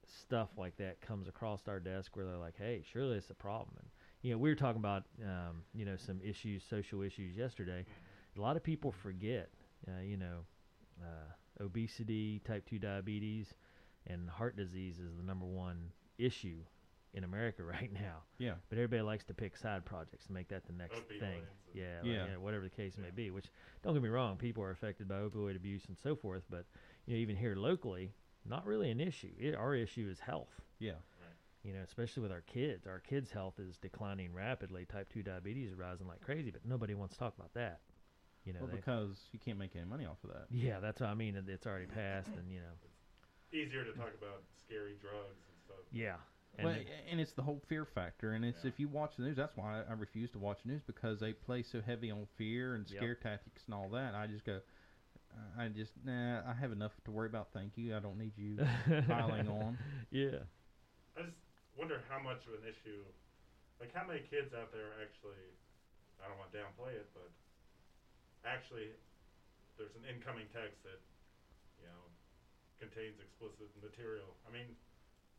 [0.07, 3.75] stuff like that comes across our desk where they're like, "Hey, surely it's a problem."
[3.79, 3.89] And
[4.25, 7.85] you know, we were talking about um, you know some issues, social issues yesterday.
[8.37, 9.51] A lot of people forget,
[9.87, 10.39] uh, you know,
[11.01, 13.55] uh, obesity, type two diabetes,
[14.07, 16.57] and heart disease is the number one issue
[17.13, 18.23] in America right now.
[18.39, 18.55] Yeah.
[18.71, 21.39] But everybody likes to pick side projects to make that the next Opioids thing.
[21.39, 22.25] and- Yeah, like, Yeah.
[22.27, 23.31] you know, whatever the case may be.
[23.31, 23.47] Which
[23.83, 26.43] don't get me wrong, people are affected by opioid abuse and so forth.
[26.51, 26.65] But
[27.07, 28.15] you know, even here locally,
[28.47, 29.33] not really an issue.
[29.39, 30.49] It, our issue is health.
[30.81, 30.95] Yeah.
[31.65, 32.87] You know, especially with our kids.
[32.87, 34.85] Our kids' health is declining rapidly.
[34.85, 37.81] Type two diabetes is rising like crazy, but nobody wants to talk about that.
[38.45, 40.47] You know, Well, they- because you can't make any money off of that.
[40.51, 41.35] yeah, that's what I mean.
[41.49, 45.79] It's already passed, and you know, easier to talk about scary drugs and stuff.
[45.91, 46.17] yeah.
[46.57, 48.69] And well, it- and it's the whole fear factor, and it's Yeah.
[48.69, 51.19] if you watch the news, that's why I, I refuse to watch the news because
[51.19, 52.99] they play so heavy on fear and Yep.
[53.01, 54.15] scare tactics and all that.
[54.15, 54.61] I just go,
[55.33, 57.53] uh, I just nah, I have enough to worry about.
[57.55, 57.97] Thank you.
[57.97, 58.57] I don't need you
[59.09, 59.79] piling on.
[60.11, 60.41] Yeah.
[61.17, 61.39] I just
[61.77, 63.03] wonder how much of an issue,
[63.83, 65.41] like how many kids out there actually,
[66.23, 67.31] I don't want to downplay it, but
[68.47, 68.95] actually,
[69.77, 71.03] there's an incoming text that,
[71.83, 72.03] you know,
[72.79, 74.39] contains explicit material.
[74.47, 74.79] I mean,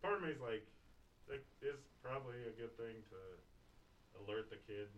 [0.04, 0.64] part of me is like,
[1.32, 3.20] that is probably a good thing to
[4.22, 4.92] alert the kid,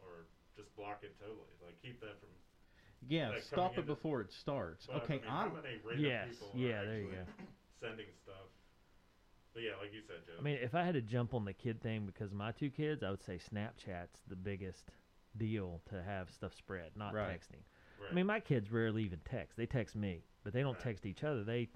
[0.00, 1.52] or just block it totally.
[1.60, 2.30] Like keep that from.
[3.08, 4.86] Yeah, Like stop it into- before it starts.
[4.86, 7.24] But, okay, I mean, I, how many random Yes, people yeah, there you go.
[7.80, 8.48] sending stuff?
[9.54, 10.34] But yeah, like you said, Joe.
[10.38, 12.70] I mean, if I had to jump on the kid thing because of my two
[12.70, 14.90] kids, I would say Snapchat's the biggest
[15.36, 17.40] deal to have stuff spread, not Right.
[17.40, 17.62] texting.
[18.00, 18.10] right.
[18.10, 19.56] I mean, my kids rarely even text.
[19.56, 20.80] They text me, but they don't Right.
[20.82, 21.44] text each other.
[21.44, 21.68] They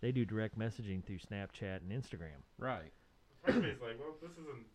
[0.00, 2.42] they do direct messaging through Snapchat and Instagram.
[2.58, 2.92] right.
[3.42, 4.66] part of is like, well, this isn't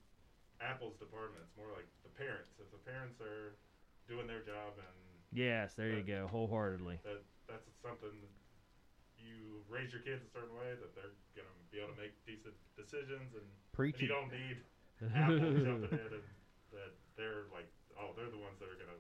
[0.60, 1.44] Apple's department.
[1.46, 2.58] It's more like the parents.
[2.60, 3.56] If the parents are
[4.08, 4.96] doing their job and
[5.32, 7.00] Yes, there you go, wholeheartedly.
[7.04, 8.12] that that's something
[9.24, 12.54] you raise your kids a certain way that they're gonna be able to make decent
[12.76, 14.18] decisions and, Preach and you it.
[14.18, 14.58] don't need
[15.16, 16.28] Apple jumping in and
[16.76, 19.00] that they're like, oh, they're the ones that are gonna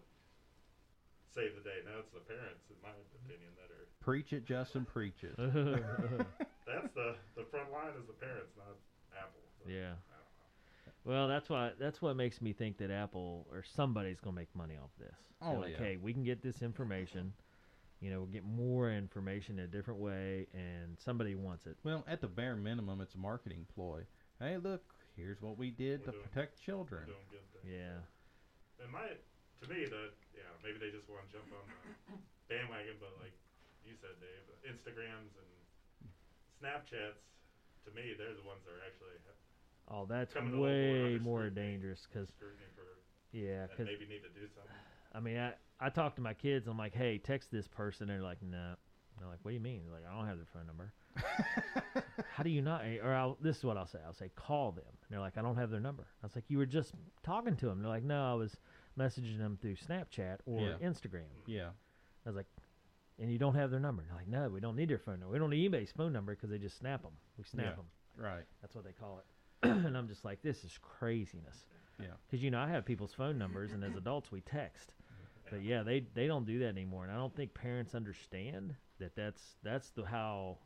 [1.33, 1.79] save the day.
[1.85, 2.91] No, it's the parents, in my
[3.23, 3.87] opinion, that are.
[3.99, 4.85] Preach it, Justin.
[4.85, 5.35] Preach it.
[5.37, 8.75] That's the the front line is the parents, not
[9.17, 9.41] Apple.
[9.63, 9.93] So, yeah.
[10.09, 10.91] I don't know.
[11.03, 14.75] Well, that's why that's what makes me think that Apple or somebody's gonna make money
[14.81, 15.13] off this.
[15.41, 15.77] Oh, they're Oh, like, yeah.
[15.85, 17.33] hey, we can get this information.
[18.01, 21.77] You know, get more information in a different way, and somebody wants it.
[21.85, 24.01] Well, at the bare minimum, it's a marketing ploy.
[24.41, 24.81] Hey, look,
[25.15, 27.05] here's what we did We're to doing- protect children.
[27.05, 27.69] Doing good things.
[27.77, 28.01] Yeah.
[28.81, 29.05] And my,
[29.61, 32.17] to me, the yeah, maybe they just want to jump on the
[32.49, 33.37] bandwagon, but like
[33.85, 35.49] you said, Dave, Instagrams and
[36.57, 37.21] Snapchats,
[37.85, 39.17] to me, they're the ones that are actually
[39.89, 41.67] Oh, that's Coming a little more way more scrutiny.
[41.67, 42.87] dangerous because scrutiny for
[43.35, 44.71] yeah, and because maybe need to do something.
[45.13, 46.67] I mean, I I talk to my kids.
[46.67, 48.07] I'm like, hey, text this person.
[48.07, 48.73] They're like, no.
[49.19, 49.81] They're like, what do you mean?
[49.85, 50.93] They're like, I don't have their phone number.
[52.33, 52.83] How do you not?
[53.03, 53.99] Or I'll, this is what I'll say.
[54.05, 54.85] I'll say, call them.
[54.87, 56.07] And they're like, I don't have their number.
[56.23, 56.93] I was like, you were just
[57.23, 57.81] talking to them.
[57.81, 58.55] They're like, no, I was
[58.97, 60.73] messaging them through Snapchat or Yeah.
[60.87, 61.25] Instagram.
[61.45, 61.69] yeah.
[62.25, 62.47] I was like,
[63.19, 64.03] and you don't have their number.
[64.07, 65.33] They're like, no, we don't need their phone number.
[65.33, 67.11] We don't need anybody's phone number because they just snap them.
[67.37, 67.75] We snap Yeah.
[67.75, 67.85] them.
[68.17, 68.43] Right.
[68.61, 69.67] That's what they call it.
[69.69, 71.65] and I'm just like, this is craziness.
[71.99, 72.07] Yeah.
[72.27, 74.93] Because you know, I have people's phone numbers, and as adults, we text.
[75.51, 79.15] But yeah, they they don't do that anymore, and I don't think parents understand that
[79.15, 80.57] that's that's the how,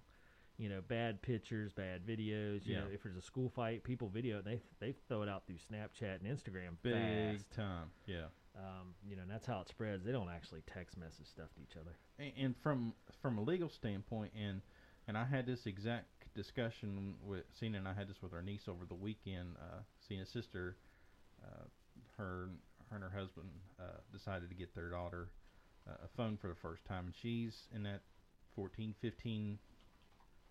[0.58, 2.66] you know, bad pictures, bad videos.
[2.66, 2.94] You know, Yeah.
[2.94, 4.46] if there's a school fight, people video it.
[4.46, 6.94] They they throw it out through Snapchat and Instagram Big
[7.40, 7.52] fast.
[7.52, 7.88] time.
[8.06, 8.26] Yeah.
[8.58, 10.06] Um, you know, and that's how it spreads.
[10.06, 11.98] They don't actually text message stuff to each other.
[12.20, 14.62] And, and from from a legal standpoint, and
[15.08, 18.68] and I had this exact discussion with Cena, and I had this with our niece
[18.68, 19.56] over the weekend.
[19.60, 20.78] Uh, Cena's sister,
[21.44, 21.64] uh,
[22.18, 22.50] her
[22.90, 25.30] her and her husband uh, decided to get their daughter
[25.88, 28.02] uh, a phone for the first time, and she's in that
[28.56, 29.60] 14, 15,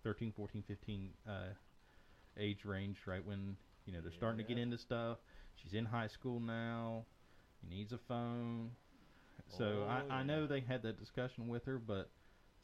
[0.03, 1.31] 13, 14, 15 uh,
[2.37, 5.17] age range, right when you know they're starting to get into stuff.
[5.55, 7.05] She's in high school now.
[7.61, 8.71] He needs a phone.
[9.57, 12.09] So Oh, I, I know they had that discussion with her, but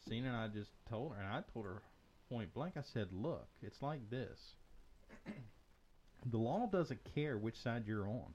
[0.08, 1.82] Cena and I just told her, and I told her
[2.30, 2.74] point blank.
[2.78, 4.40] I said, "Look, it's like this.
[6.26, 8.34] the law doesn't care which side you're on.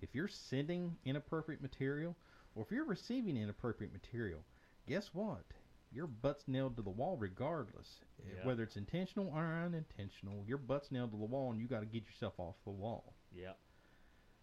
[0.00, 2.16] If you're sending inappropriate material,
[2.54, 4.40] or if you're receiving inappropriate material,
[4.86, 5.44] guess what?
[5.92, 8.00] Your butt's nailed to the wall regardless.
[8.20, 8.46] Eh, Yeah.
[8.46, 11.86] Whether it's intentional or unintentional, your butt's nailed to the wall, and you got to
[11.86, 13.54] get yourself off the wall." Yeah.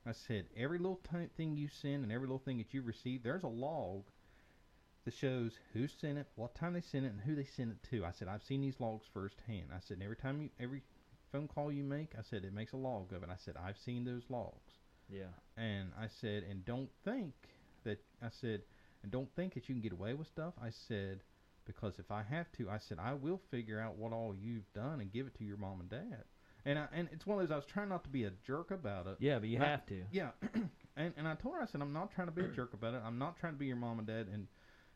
[0.05, 3.23] I said, every little ti thing you send and every little thing that you receive,
[3.23, 4.03] there's a log
[5.05, 7.83] that shows who sent it, what time they sent it, and who they sent it
[7.89, 8.03] to.
[8.05, 9.69] I said, I've seen these logs firsthand.
[9.73, 10.81] I said, every time you, every
[11.31, 13.29] phone call you make, I said, it makes a log of it.
[13.29, 14.72] I said, I've seen those logs.
[15.09, 15.33] Yeah.
[15.57, 17.33] And I said, and don't think
[17.83, 18.61] that, I said,
[19.01, 20.53] and don't think that you can get away with stuff.
[20.61, 21.21] I said,
[21.65, 25.01] because if I have to, I said, I will figure out what all you've done
[25.01, 26.23] and give it to your mom and dad.
[26.65, 28.71] And I, and it's one of those, I was trying not to be a jerk
[28.71, 29.17] about it.
[29.19, 30.03] Yeah, but you have to.
[30.11, 30.29] Yeah,
[30.95, 32.93] and and I told her I said I'm not trying to be a jerk about
[32.93, 33.01] it.
[33.05, 34.47] I'm not trying to be your mom and dad, and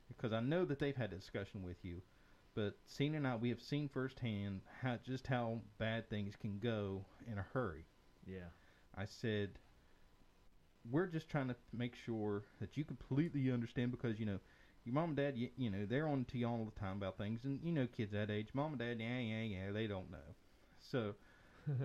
[0.07, 2.01] because I know that they've had a discussion with you,
[2.55, 7.03] but Cena and I we have seen firsthand how just how bad things can go
[7.29, 7.85] in a hurry.
[8.25, 8.49] Yeah.
[8.97, 9.59] I said
[10.91, 14.39] we're just trying to make sure that you completely understand because you know
[14.85, 17.17] your mom and dad you, you know they're on to you all the time about
[17.17, 17.41] things.
[17.43, 20.35] And you know kids that age mom and dad yeah yeah yeah they don't know.
[20.79, 21.15] So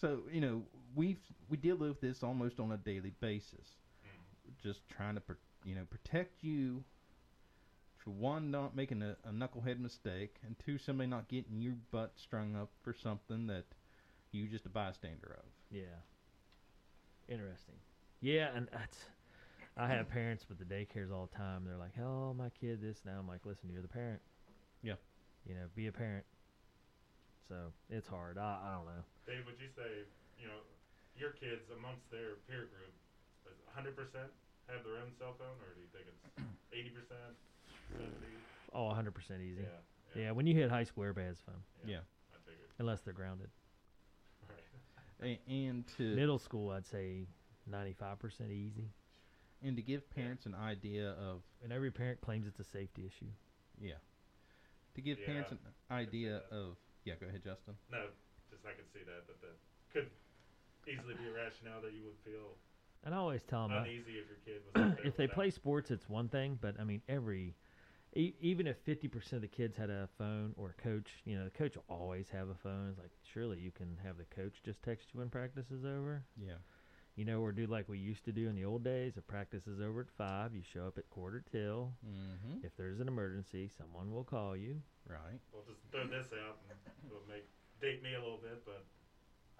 [0.00, 0.62] so you know
[0.94, 3.76] we've we deal with this almost on a daily basis.
[4.62, 5.32] Just trying to pr-
[5.64, 6.84] you know protect you
[7.96, 12.12] for one not making a, a knucklehead mistake and two somebody not getting your butt
[12.16, 13.64] strung up for something that
[14.32, 15.44] you just a bystander of.
[15.70, 16.00] Yeah.
[17.28, 17.74] Interesting.
[18.20, 18.98] Yeah, and that's.
[19.76, 21.64] I have parents with the daycares all the time.
[21.66, 24.20] They're like, "Oh, my kid, this now." I'm like, "Listen, you're the parent.
[24.82, 24.94] Yeah.
[25.48, 26.24] You know, be a parent.
[27.48, 28.38] So it's hard.
[28.38, 29.02] I, I don't know.
[29.26, 30.06] Dave, would you say,
[30.40, 30.62] you know,
[31.18, 32.94] your kids amongst their peer group,
[33.76, 33.92] 100%
[34.68, 36.22] have their own cell phone, or do you think it's
[36.72, 37.34] 80%,
[37.98, 38.14] 70?
[38.72, 39.60] Oh, 100% easy.
[39.62, 40.22] Yeah.
[40.22, 41.98] Yeah, when you hit high school, everybody has a phone, Yeah.
[42.32, 42.70] I figured.
[42.78, 43.48] unless they're grounded.
[45.20, 45.40] Right.
[45.48, 47.26] A- and to Middle school, I'd say
[47.70, 48.90] 95% easy.
[49.62, 53.30] and to give parents an idea of And every parent claims it's a safety issue.
[53.80, 53.94] yeah,
[54.94, 55.58] to give Yeah, parents an
[55.90, 56.56] idea that.
[56.56, 57.14] of yeah.
[57.20, 57.74] Go ahead, Justin.
[57.90, 58.06] No,
[58.50, 59.56] just I could see that, that that
[59.92, 60.10] could
[60.88, 62.56] easily be a rationale that you would feel
[63.04, 65.34] And I always tell them, uneasy if your kid was out there if they without-
[65.34, 67.54] play sports, it's one thing, but I mean, every,
[68.16, 71.44] e- even if 50% of the kids had a phone or a coach, you know,
[71.44, 72.88] the coach will always have a phone.
[72.90, 76.22] It's like, surely you can have the coach just text you when practice is over.
[76.36, 76.58] Yeah,
[77.16, 79.14] You know, or do like we used to do in the old days.
[79.16, 81.92] If practice is over at five, you show up at quarter till.
[82.06, 82.64] mm-hmm.
[82.64, 84.80] If there's an emergency, someone will call you.
[85.08, 85.40] right.
[85.52, 87.46] We'll just throw this out and it'll make
[87.80, 88.84] date me a little bit, but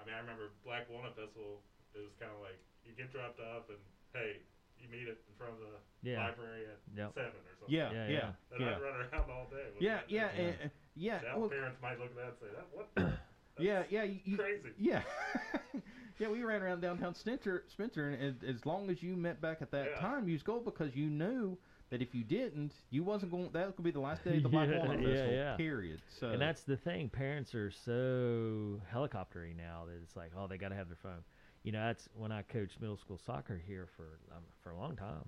[0.00, 1.62] I mean, I remember Black Walnut Festival.
[1.94, 3.78] It was kind of like you get dropped off and
[4.12, 4.42] hey,
[4.84, 5.74] you meet it in front of the
[6.10, 6.20] Yeah.
[6.28, 7.14] library at Yep.
[7.14, 7.74] seven or something.
[7.74, 8.32] Yeah, Yeah, yeah, yeah.
[8.52, 9.66] And yeah, I'd run around all day.
[9.80, 10.10] yeah, that.
[10.10, 10.44] yeah, Yeah.
[10.44, 11.20] uh, uh, yeah.
[11.24, 12.88] Now well, parents might look at that and say, "That what?
[12.94, 13.16] That's
[13.58, 14.02] yeah, yeah.
[14.04, 15.02] You, you, crazy." Yeah,
[16.18, 16.28] yeah.
[16.28, 19.70] We ran around downtown Spencer, Spencer, and as, as long as you met back at
[19.72, 20.00] that Yeah.
[20.00, 21.56] time, you was gold because you knew
[21.90, 23.50] that if you didn't, you wasn't going.
[23.52, 25.34] That was gonna be the last day of the Black Yeah, Walnut yeah, Festival.
[25.34, 25.56] yeah.
[25.56, 26.00] Period.
[26.20, 27.08] So And that's the thing.
[27.08, 31.22] Parents are so helicoptery now that it's like, oh, they got to have their phone.
[31.64, 34.96] You know, that's when I coached middle school soccer here for um, for a long
[34.96, 35.24] time.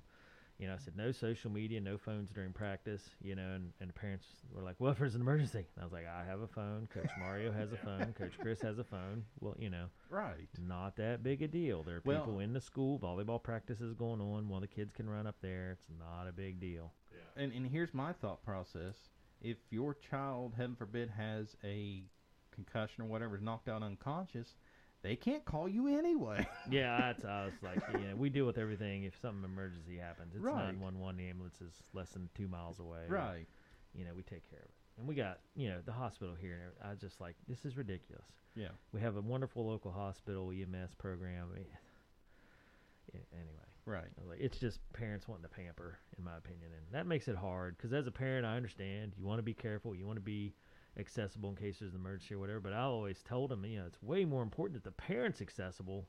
[0.58, 3.02] You know, I said no social media, no phones during practice.
[3.22, 5.84] You know, and, and the parents were like, "Well, if there's an emergency," and I
[5.84, 6.88] was like, "I have a phone.
[6.92, 8.14] Coach Mario has a phone.
[8.18, 9.24] Coach Chris has a phone.
[9.40, 10.48] Well, you know, right.
[10.58, 11.82] not that big a deal.
[11.82, 12.98] There are Well- people in the school.
[12.98, 14.48] Volleyball practice is going on.
[14.48, 15.72] One of the kids can run up there.
[15.72, 16.92] It's not a big deal.
[17.12, 17.42] Yeah.
[17.42, 19.08] And and here's my thought process:
[19.40, 22.02] if your child, heaven forbid, has a
[22.50, 24.54] concussion or whatever, is knocked out unconscious,
[25.02, 26.46] they can't call you anyway.
[26.70, 29.04] Yeah, that's I was like, yeah, we deal with everything.
[29.04, 30.64] If something emergency happens, it's Right.
[30.66, 31.16] nine one one.
[31.16, 33.04] The ambulance is less than two miles away.
[33.08, 33.46] right.
[33.94, 36.54] You know, we take care of it, and we got you know the hospital here.
[36.80, 38.26] And I was just like, this is ridiculous.
[38.56, 38.68] Yeah.
[38.92, 41.48] We have a wonderful local hospital EMS program.
[41.52, 41.66] I mean,
[43.14, 44.04] yeah, anyway, Right.
[44.18, 47.28] I was like, it's just parents wanting to pamper, in my opinion, and that makes
[47.28, 47.76] it hard.
[47.76, 50.54] Because as a parent, I understand you want to be careful, you want to be
[50.98, 52.60] accessible in case there's an emergency or whatever.
[52.60, 56.06] But I always told them, you know, it's way more important that the parents accessible,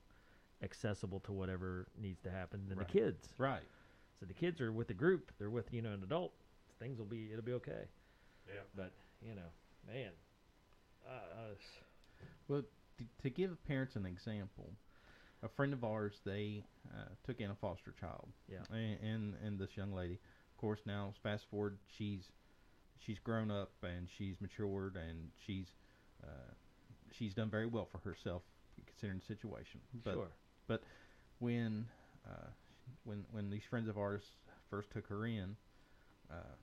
[0.63, 2.88] accessible to whatever needs to happen than Right.
[2.88, 3.30] the kids.
[3.38, 3.63] Right.
[4.19, 6.34] So the kids are with the group, they're with you know an adult.
[6.80, 7.86] Things will be it'll be okay.
[8.47, 8.62] Yeah.
[8.76, 9.50] But you know,
[9.88, 10.12] man,
[11.08, 11.56] uh, uh,
[12.47, 12.63] Well,
[12.97, 14.71] to, to give parents an example,
[15.43, 16.63] a friend of ours they
[16.95, 18.30] uh, took in a foster child.
[18.52, 18.60] Yeah.
[18.71, 22.32] And, and and this young lady, of course, now fast forward, she's
[23.00, 25.68] she's grown up and she's matured and she's
[26.24, 26.54] uh,
[27.12, 28.42] she's done very well for herself
[28.86, 29.80] considering the situation.
[30.04, 30.30] But sure.
[31.40, 31.86] when
[32.28, 32.50] uh,
[33.04, 34.24] when when these friends of ours
[34.70, 35.56] first took her in,
[36.32, 36.56] uh,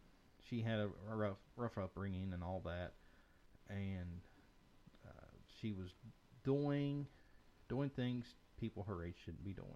[0.49, 2.93] she had a, a rough rough upbringing and all that,
[3.69, 4.21] and
[5.07, 5.27] uh,
[5.61, 5.91] she was
[6.45, 7.07] doing
[7.69, 8.27] doing things
[8.61, 9.69] people her age shouldn't be doing,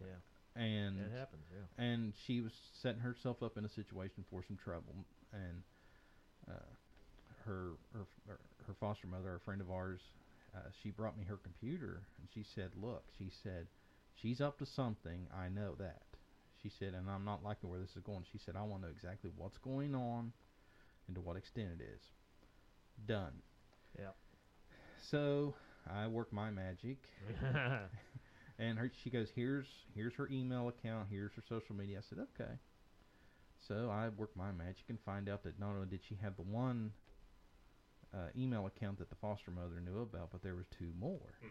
[0.00, 0.06] Yeah,
[0.56, 1.42] and it happens.
[1.52, 1.84] Yeah.
[1.84, 4.94] and she was setting herself up in a situation for some trouble
[5.32, 5.62] and
[6.48, 6.52] uh,
[7.44, 8.06] her, her
[8.66, 10.00] her foster mother a friend of ours
[10.56, 13.66] uh, she brought me her computer and she said look she said
[14.14, 16.02] she's up to something i know that
[16.62, 18.88] she said and i'm not liking where this is going she said i want to
[18.88, 20.32] know exactly what's going on
[21.06, 22.00] and to what extent it is
[23.06, 23.32] done
[23.98, 24.16] Yep.
[25.10, 25.54] so
[25.92, 26.98] i work my magic
[28.58, 31.08] and her, she goes, "Here's here's her email account.
[31.10, 32.58] Here's her social media." I said, "Okay."
[33.60, 36.42] So I worked my magic and find out that not only did she have the
[36.42, 36.92] one
[38.14, 41.34] uh, email account that the foster mother knew about, but there was two more.
[41.42, 41.50] Mhm.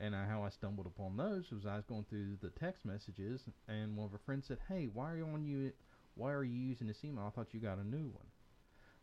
[0.00, 3.48] And I, how I stumbled upon those was I was going through the text messages,
[3.66, 5.72] and one of her friends said, "Hey, why are you on you?
[6.14, 7.24] Why are you using this email?
[7.26, 8.27] I thought you got a new one."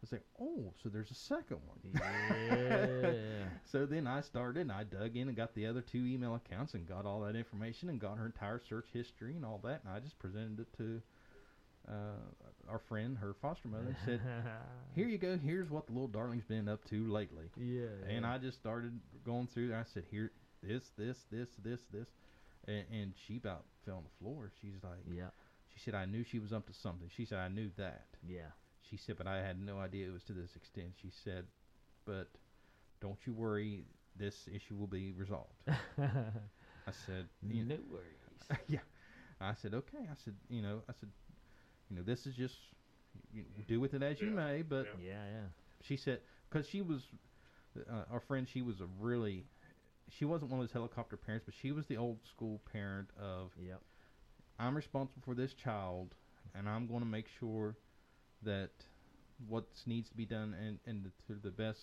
[0.05, 3.47] I was like, "Oh, so there's a second one." yeah.
[3.65, 6.75] So then I started and I dug in and got the other two email accounts
[6.75, 9.91] and got all that information and got her entire search history and all that and
[9.91, 11.01] I just presented it to
[11.87, 14.21] uh, our friend, her foster mother, and said,
[14.95, 15.37] "Here you go.
[15.37, 17.85] Here's what the little darling's been up to lately." Yeah.
[18.07, 18.33] And yeah.
[18.33, 19.73] I just started going through.
[19.73, 20.31] I said, "Here,
[20.61, 22.07] this, this, this, this, this,"
[22.67, 24.51] and, and she about fell on the floor.
[24.61, 25.29] She's like, Yeah.
[25.73, 28.49] she said, "I knew she was up to something." She said, "I knew that." Yeah.
[28.89, 30.93] She said, but I had no idea it was to this extent.
[31.01, 31.45] She said,
[32.05, 32.27] but
[33.01, 33.85] don't you worry,
[34.17, 35.53] this issue will be resolved.
[35.67, 38.59] I said, you no worries.
[38.67, 38.79] yeah.
[39.41, 40.07] I said, okay.
[40.09, 41.09] I said, you know, I said,
[41.89, 42.55] you know, this is just
[43.33, 44.61] you do with it as you may.
[44.61, 45.07] But Yeah.
[45.07, 45.25] Yeah.
[45.31, 45.47] Yeah.
[45.81, 46.19] she said,
[46.49, 47.01] because she was,
[47.89, 49.45] uh, our friend, she was a really,
[50.09, 53.51] she wasn't one of those helicopter parents, but she was the old school parent of
[53.59, 53.81] Yep.
[54.57, 56.15] I'm responsible for this child,
[56.53, 57.75] and I'm going to make sure
[58.45, 58.69] that
[59.47, 61.81] what needs to be done and, and the, to the best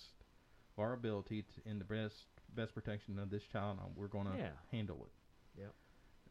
[0.75, 2.15] of our ability to, in the best
[2.55, 4.49] best protection of this child, uh, we're going to Yeah.
[4.71, 5.61] handle it.
[5.61, 5.73] Yep.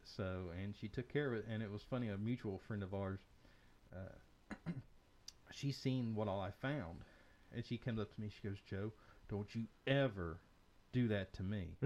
[0.04, 2.08] So, and she took care of it, and it was funny.
[2.08, 3.20] A mutual friend of ours,
[3.94, 4.50] uh,
[5.52, 7.00] she's seen what all I found,
[7.54, 8.30] and she comes up to me.
[8.30, 8.92] She goes, "Joe,
[9.28, 10.38] don't you ever
[10.92, 11.76] do that to me."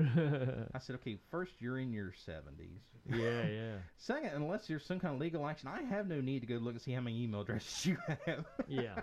[0.75, 2.81] I said, "Okay, first, you're in your 70s.
[3.09, 6.47] yeah, yeah, Second, unless there's some kind of legal action, I have no need to
[6.47, 7.97] go look and see how many email addresses you
[8.27, 8.45] have.
[8.69, 9.01] yeah.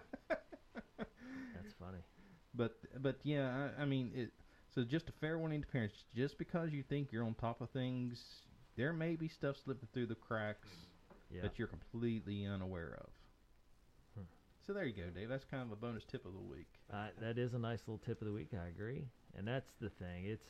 [0.97, 1.99] That's funny.
[2.54, 4.32] but but yeah, I, I mean it.
[4.74, 7.70] So just a fair warning to parents: just because you think you're on top of
[7.70, 8.24] things,
[8.76, 10.70] there may be stuff slipping through the cracks
[11.32, 11.41] Yeah.
[11.43, 13.10] that you're completely unaware of.
[14.16, 14.24] Hmm.
[14.66, 15.30] So there you go, Dave.
[15.30, 16.68] That's kind of a bonus tip of the week.
[16.91, 18.49] Uh, that is a nice little tip of the week.
[18.54, 19.04] I agree,
[19.38, 20.25] and that's the thing.
[20.25, 20.45] It's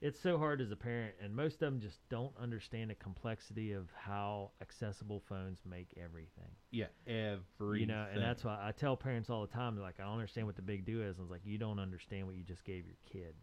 [0.00, 3.72] it's so hard as a parent, and most of them just don't understand the complexity
[3.72, 6.50] of how accessible phones make everything.
[6.72, 10.02] Yeah, every You know, and that's why I tell parents all the time, like, I
[10.02, 11.18] don't understand what the big deal is.
[11.18, 13.36] I was like, you don't understand what you just gave your kid.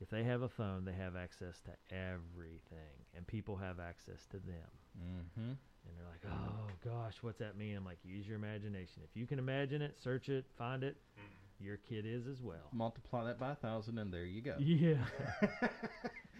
[0.00, 4.38] If they have a phone, they have access to everything, and people have access to
[4.38, 4.68] them.
[5.00, 5.50] Mm-hmm.
[5.86, 7.74] And they're like, oh gosh, what's that mean?
[7.76, 9.02] I'm like, use your imagination.
[9.02, 11.43] If you can imagine it, search it, find it, Mhm.
[11.64, 12.68] Your kid is as well.
[12.72, 14.54] Multiply that by a thousand, and there you go.
[14.58, 14.96] Yeah.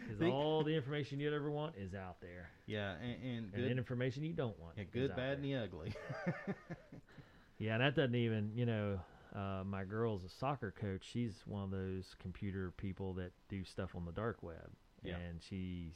[0.07, 2.51] Because all the information you'd ever want is out there.
[2.67, 4.75] yeah, and, and And good, then information you don't want.
[4.77, 5.95] yeah, good, bad, and the ugly.
[7.59, 8.99] Yeah, and that doesn't even, you know,
[9.35, 11.07] uh, my girl's a soccer coach.
[11.11, 14.71] She's one of those computer people that do stuff on the dark web.
[15.05, 15.15] Yeah.
[15.17, 15.95] And she's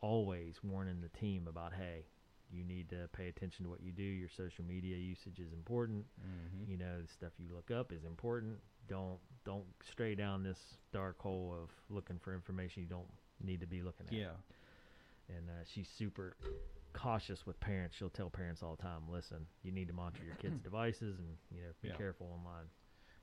[0.00, 2.04] always warning the team about, hey,
[2.52, 4.02] you need to pay attention to what you do.
[4.02, 6.04] Your social media usage is important.
[6.20, 6.70] mm-hmm.
[6.70, 8.58] You know, the stuff you look up is important.
[8.88, 10.58] Don't don't stray down this
[10.92, 13.10] dark hole of looking for information you don't
[13.42, 14.12] need to be looking at.
[14.12, 14.36] Yeah,
[15.28, 16.36] And uh, she's super
[16.92, 17.96] cautious with parents.
[17.96, 21.28] She'll tell parents all the time, listen, you need to monitor your kids' devices and,
[21.50, 21.96] you know, be Yeah.
[21.96, 22.66] careful online.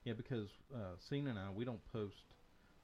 [0.04, 2.16] yeah, because uh, Cena and I, we don't post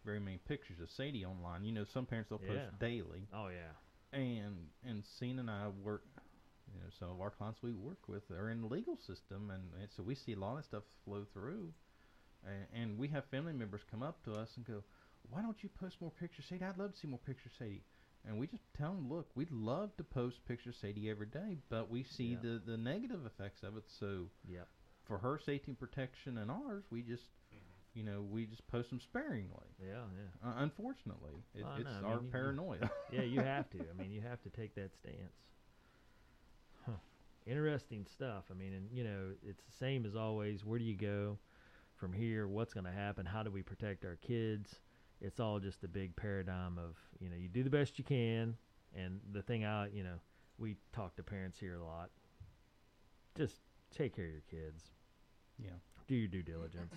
[0.06, 1.64] very many pictures of Sadie online.
[1.66, 2.70] You know, some parents they'll post Yeah.
[2.80, 4.18] daily, Oh, yeah.
[4.18, 6.04] and and Cena and I work.
[6.76, 9.64] You know, some of our clients we work with are in the legal system, and,
[9.80, 11.72] and so we see a lot of stuff flow through,
[12.46, 14.84] and, and we have family members come up to us and go,
[15.30, 16.66] "Why don't you post more pictures, Sadie?
[16.66, 17.84] I'd love to see more pictures, Sadie."
[18.28, 21.90] And we just tell them, "Look, we'd love to post pictures, Sadie, every day, but
[21.90, 22.40] we see Yeah.
[22.42, 23.86] the the negative effects of it.
[23.88, 24.68] So Yep.
[25.06, 27.30] for her safety and protection and ours, we just,
[27.94, 29.70] you know, we just post them sparingly.
[29.80, 30.50] Yeah, yeah.
[30.50, 32.92] Uh, unfortunately, it, it's know, I our mean, you- paranoia.
[33.12, 33.80] Yeah, you have to.
[33.80, 35.36] I mean, you have to take that stance.
[37.46, 38.46] Interesting stuff.
[38.50, 40.66] I mean, and you know, it's the same as always.
[40.66, 41.38] Where do you go
[41.96, 42.48] from here?
[42.48, 43.26] What's going to happen?
[43.26, 44.80] How do we protect our kids?
[45.22, 48.56] It's all just a big paradigm of you know, you do the best you can,
[48.96, 50.20] and the thing I, you know,
[50.58, 52.10] we talk to parents here a lot.
[53.38, 53.62] Just
[53.96, 54.84] take care of your kids.
[55.62, 55.70] yeah.
[56.08, 56.94] Do your due diligence.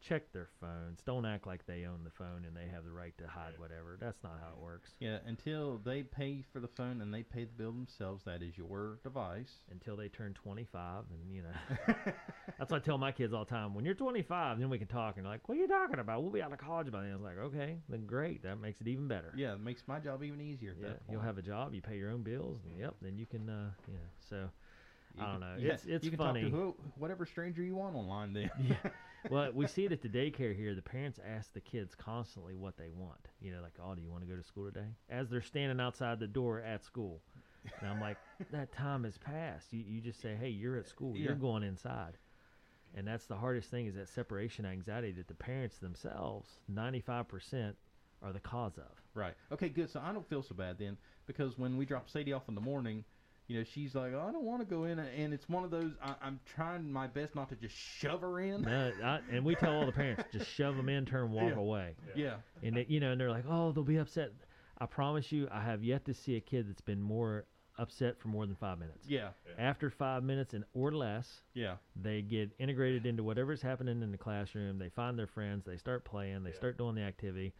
[0.00, 1.00] Check their phones.
[1.04, 3.96] Don't act like they own the phone and they have the right to hide whatever.
[4.00, 4.90] That's not how it works.
[5.00, 8.56] Yeah, until they pay for the phone and they pay the bill themselves, that is
[8.56, 9.50] your device.
[9.70, 11.94] until they turn 25 and you know
[12.58, 14.86] that's what i tell my kids all the time when you're 25 then we can
[14.86, 17.02] talk and they're like what are you talking about we'll be out of college by
[17.02, 19.82] then i was like okay then great that makes it even better yeah, it makes
[19.86, 20.74] my job even easier.
[20.80, 23.48] Yeah you'll have a job you pay your own bills and yep then you can
[23.48, 24.36] uh you know so
[25.16, 25.56] You I don't can- know.
[25.58, 26.42] yeah, It's- it's you can funny.
[26.42, 28.32] talk to who, whatever stranger you want online.
[28.32, 28.76] Then yeah
[29.30, 30.74] well we see it at the daycare here.
[30.74, 33.28] The parents ask the kids constantly what they want.
[33.40, 34.88] You know like oh do you want to go to school today?
[35.10, 37.20] As they're standing outside the door at school.
[37.80, 38.16] And i'm like
[38.52, 39.72] that time has passed.
[39.72, 41.16] You, you just say hey you're at school.
[41.16, 42.16] You're going inside.
[42.94, 47.74] And that's the hardest thing is that separation anxiety that the parents themselves 95%
[48.22, 48.90] are the cause of.
[49.14, 49.34] Right.
[49.52, 49.90] Okay, good.
[49.90, 50.96] So I don't feel so bad then
[51.26, 53.04] because when we drop Sadie off in the morning.
[53.48, 55.70] You know, she's like, oh, I don't want to go in, and it's one of
[55.70, 55.92] those.
[56.02, 58.62] I, I'm trying my best not to just shove her in.
[58.62, 61.58] no, I, and we tell all the parents just shove them in turn walk Yeah.
[61.60, 62.34] away yeah, yeah.
[62.68, 64.32] and it, you know, and they're like, "Oh, they'll be upset."
[64.78, 67.46] I promise you, I have yet to see a kid that's been more
[67.78, 69.06] upset for more than five minutes.
[69.06, 69.28] yeah,
[69.58, 74.18] After five minutes and or less, yeah, they get integrated into whatever's happening in the
[74.18, 74.78] classroom.
[74.78, 75.64] They find their friends.
[75.64, 76.42] They start playing.
[76.42, 76.56] They Yeah.
[76.56, 77.54] start doing the activity.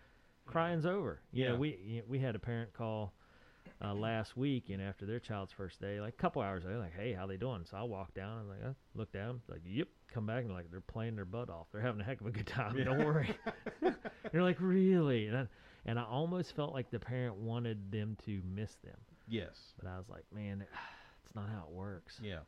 [0.47, 1.21] Crying's over.
[1.33, 1.59] You know, Yeah.
[1.59, 3.15] we you know, we had a parent call
[3.85, 6.95] uh, last week, and after their child's first day, like a couple hours later, like,
[6.97, 9.61] "Hey, how they doing?" So I walked down and like, I looked at them, like,
[9.65, 11.67] "Yep." Come back and like they're playing their butt off.
[11.73, 12.79] They're having a heck of a good time.
[12.79, 12.85] Yeah.
[12.85, 13.37] Don't worry.
[14.33, 15.27] They're like, really?
[15.27, 15.47] And I,
[15.85, 18.97] and I almost felt like the parent wanted them to miss them,
[19.29, 20.63] yes, but I was like, man,
[21.27, 22.19] it's not how it works.
[22.23, 22.39] yeah.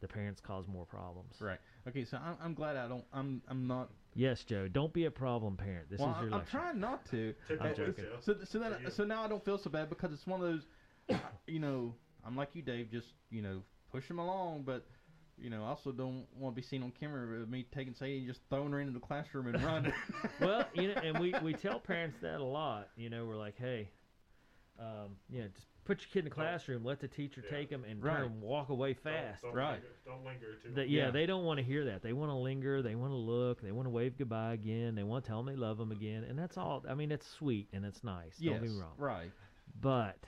[0.00, 1.34] The parents cause more problems.
[1.40, 1.58] Right.
[1.88, 2.04] Okay.
[2.04, 3.04] So I'm, I'm glad I don't.
[3.12, 3.90] I'm I'm not.
[4.14, 4.68] Yes, Joe.
[4.68, 5.90] Don't be a problem parent.
[5.90, 6.58] This well, is your I'm, I'm lecture.
[6.58, 7.34] trying not to.
[7.60, 8.04] I'm joking.
[8.20, 11.20] So so then so now I don't feel so bad because it's one of those.
[11.46, 11.94] you know,
[12.26, 12.90] I'm like you, Dave.
[12.90, 14.86] Just you know, push them along, but.
[15.42, 18.18] You know, I also don't want to be seen on camera with me taking Sadie
[18.18, 19.94] and just throwing her into the classroom and running.
[20.38, 22.90] well, you know, and we, we tell parents that a lot.
[22.94, 23.88] You know, we're like, hey,
[24.78, 27.50] um, you know, just put your kid in the classroom, let the teacher Yeah.
[27.56, 28.16] take them, and Right.
[28.18, 29.42] turn 'em walk away Don't- fast.
[29.42, 29.74] Don't, Right.
[29.82, 30.88] Linger, don't linger too That- much.
[30.88, 31.10] yeah, Yeah.
[31.10, 32.02] they don't want to hear that.
[32.02, 32.82] They want to linger.
[32.82, 33.60] They want to look.
[33.60, 34.94] They want to wave goodbye again.
[34.94, 36.84] They want to tell them they love them again, and that's all.
[36.88, 38.38] I mean, it's sweet and it's nice.
[38.40, 38.94] yes, Don't be wrong.
[38.98, 39.32] right.
[39.80, 40.18] But,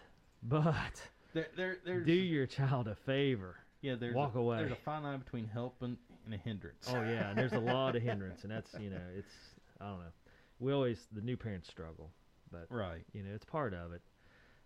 [0.42, 3.56] but, There, there, there's do your child a favor.
[3.80, 3.94] yeah.
[3.96, 4.58] There's walk a, away.
[4.58, 6.86] There's a fine line between help and, and a hindrance.
[6.88, 9.34] Oh yeah, and there's a lot of hindrance, and that's you know, it's
[9.80, 10.12] I don't know.
[10.60, 12.12] We always the new parents struggle,
[12.52, 13.04] but right.
[13.12, 14.00] you know, it's part of it,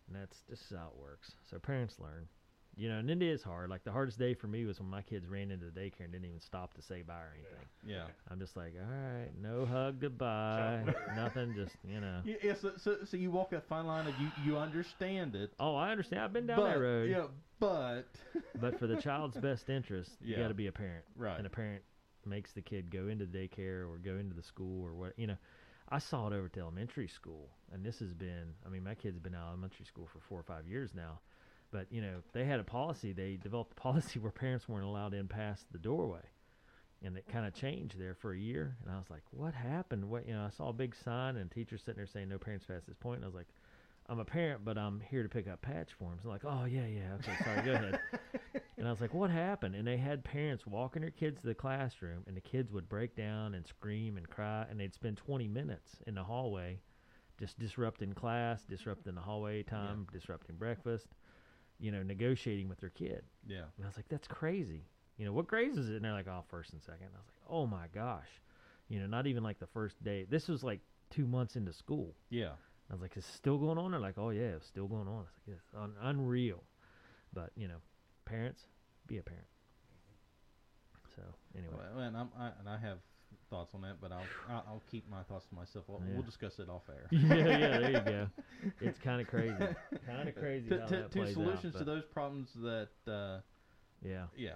[0.07, 1.33] and that's just how it works.
[1.51, 2.29] So parents learn,
[2.77, 3.71] you know, and it is hard.
[3.71, 6.13] Like the hardest day for me was when my kids ran into the daycare and
[6.13, 7.67] didn't even stop to say bye or anything.
[7.85, 8.05] Yeah.
[8.31, 10.83] I'm just like, all right, no hug, goodbye,
[11.17, 12.21] nothing, just you know.
[12.25, 15.53] Yeah, yeah so, so, so you walk that fine line of you, you understand it.
[15.59, 16.23] Oh, I understand.
[16.23, 17.27] I've been down but, that road, Yeah,
[17.59, 18.05] but
[18.61, 20.43] but for the child's best interest, you Yeah.
[20.43, 21.05] got to be a parent.
[21.17, 21.39] right.
[21.39, 21.83] and a parent
[22.25, 25.37] makes the kid go into daycare or go into the school or what you know
[25.89, 29.19] i saw it over to elementary school and this has been i mean my kid's
[29.19, 31.21] been out of elementary school for four or five years now
[31.71, 35.15] but you know they had a policy they developed a policy where parents weren't allowed
[35.15, 36.23] in past the doorway
[37.05, 40.05] and it kind of changed there for a year and i was like what happened?
[40.09, 42.67] What you know i saw a big sign and teachers sitting there saying no parents
[42.67, 43.49] past this point and i was like
[44.09, 46.87] i'm a parent but i'm here to pick up patch forms I'm like oh yeah
[46.87, 48.01] yeah okay sorry go ahead
[48.79, 49.75] and I was like, what happened?
[49.75, 53.17] And they had parents walking their kids to the classroom, and the kids would break
[53.17, 56.79] down and scream and cry, and they'd spend 20 minutes in the hallway
[57.41, 61.07] just disrupting class, disrupting the hallway time, disrupting breakfast,
[61.79, 63.23] you know, negotiating with their kid.
[63.47, 63.65] yeah.
[63.77, 64.85] And I was like, that's crazy.
[65.17, 65.97] You know, what grades is it?
[65.97, 67.07] And they're like, oh, first and second.
[67.07, 68.29] And I was like, oh my gosh.
[68.89, 70.27] You know, not even like the first day.
[70.29, 70.81] This was like
[71.11, 72.15] two months into school.
[72.31, 72.53] Yeah.
[72.91, 73.91] I was like, is it still going on?
[73.91, 75.15] They're like, oh yeah, it's still going on.
[75.15, 76.63] I was like, it's un- unreal.
[77.33, 77.79] But you know,
[78.25, 78.63] parents,
[79.07, 79.47] be a parent.
[81.17, 81.23] So
[81.57, 82.99] anyway, Well, and I'm I, and I have
[83.51, 84.23] thoughts on that, but I'll
[84.69, 85.85] I'll, keep my thoughts to myself.
[85.89, 86.15] We'll, Yeah.
[86.15, 87.07] we'll discuss it off air.
[87.11, 88.27] yeah, yeah, there you go.
[88.81, 89.55] It's kind of crazy,
[90.07, 91.79] kind of crazy T- t- two solutions out.
[91.79, 93.41] to those problems that uh,
[94.05, 94.55] yeah, yeah.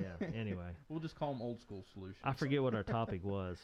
[0.00, 0.26] yeah.
[0.34, 2.20] Anyway, we'll just call them old school solutions.
[2.24, 3.58] I forget what our topic was.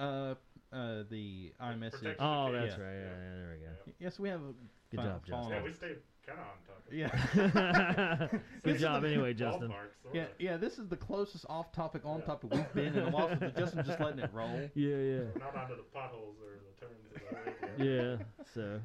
[0.00, 0.34] Uh,
[0.72, 1.90] uh, the iMessage.
[1.92, 2.16] Protection.
[2.20, 2.60] Oh, Yeah.
[2.60, 2.92] that's right.
[2.92, 3.92] Yeah, yeah, there we go.
[3.98, 4.40] Yes, we have.
[4.40, 4.52] A
[4.90, 5.52] Good fo- job, Justin.
[5.52, 5.96] Yeah, we stayed
[6.26, 6.92] kind of on topic.
[6.92, 8.28] Yeah.
[8.30, 9.68] Good This is job, the anyway, Justin.
[9.68, 10.18] Ballpark, sorta.
[10.18, 10.56] Yeah, yeah.
[10.56, 12.24] This is the closest off topic, on Yeah.
[12.24, 13.28] topic we've been in a while.
[13.38, 14.48] So Justin just letting it roll.
[14.74, 14.96] Yeah, yeah.
[14.96, 18.16] We're not onto the potholes or the turns of the radio.
[18.18, 18.24] yeah
[18.54, 18.80] so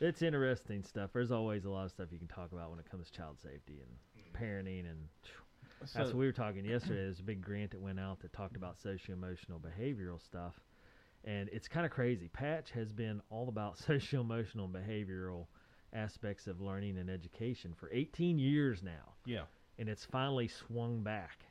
[0.00, 2.88] it's interesting stuff there's always a lot of stuff you can talk about when it
[2.88, 4.40] comes to child safety and Mm.
[4.40, 5.08] parenting and
[5.84, 8.32] So, that's what we were talking yesterday there's a big grant that went out that
[8.32, 10.54] talked about socio-emotional behavioral stuff
[11.24, 15.46] and it's kind of crazy patch has been all about socio-emotional and behavioral
[15.92, 19.42] aspects of learning and education for 18 years now yeah,
[19.78, 21.44] and it's finally swung back.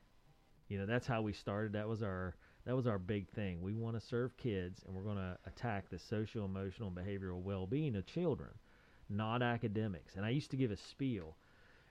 [0.67, 1.73] You know, that's how we started.
[1.73, 3.61] That was our that was our big thing.
[3.61, 7.41] We want to serve kids and we're going to attack the social, emotional, and behavioral
[7.43, 8.49] well-being of children,
[9.07, 10.15] not academics.
[10.15, 11.37] And I used to give a spiel.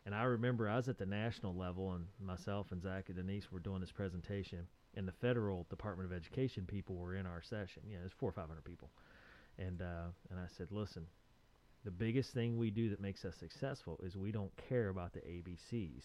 [0.06, 3.50] And I remember I was at the national level and myself and Zach and Denise
[3.50, 7.82] were doing this presentation and the federal Department of Education people were in our session.
[7.86, 8.90] You know, there's four or five hundred people.
[9.58, 11.06] And uh, and I said, listen,
[11.84, 15.20] the biggest thing we do that makes us successful is we don't care about the
[15.20, 16.02] ABCs,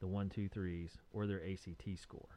[0.00, 2.28] the one, two, threes, or their ACT score.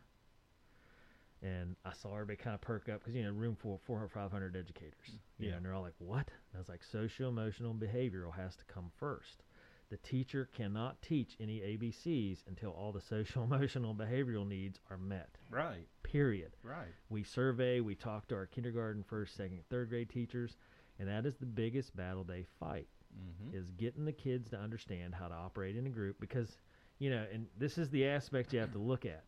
[1.41, 4.09] And I saw everybody kind of perk up because you know room for four or
[4.09, 5.07] five hundred educators.
[5.37, 5.55] You know, Yeah.
[5.57, 8.65] and they're all like, "What?" And I was like, "Social, emotional, and behavioral has to
[8.65, 9.43] come first.
[9.89, 15.37] The teacher cannot teach any ABCs until all the social, emotional, behavioral needs are met.
[15.49, 16.93] right, Period." right.
[17.09, 20.57] We survey, we talk to our kindergarten, first, second, third grade teachers,
[20.99, 22.87] and that is the biggest battle they fight
[23.19, 23.57] Mm-hmm.
[23.57, 26.59] is getting the kids to understand how to operate in a group because
[26.99, 29.23] you know and this is the aspect you have to look at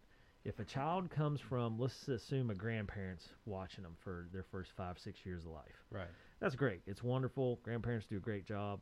[0.45, 4.99] if a child comes from let's assume a grandparent's watching them for their first five
[4.99, 6.05] six years of life Right.
[6.39, 8.81] that's great it's wonderful grandparents do a great job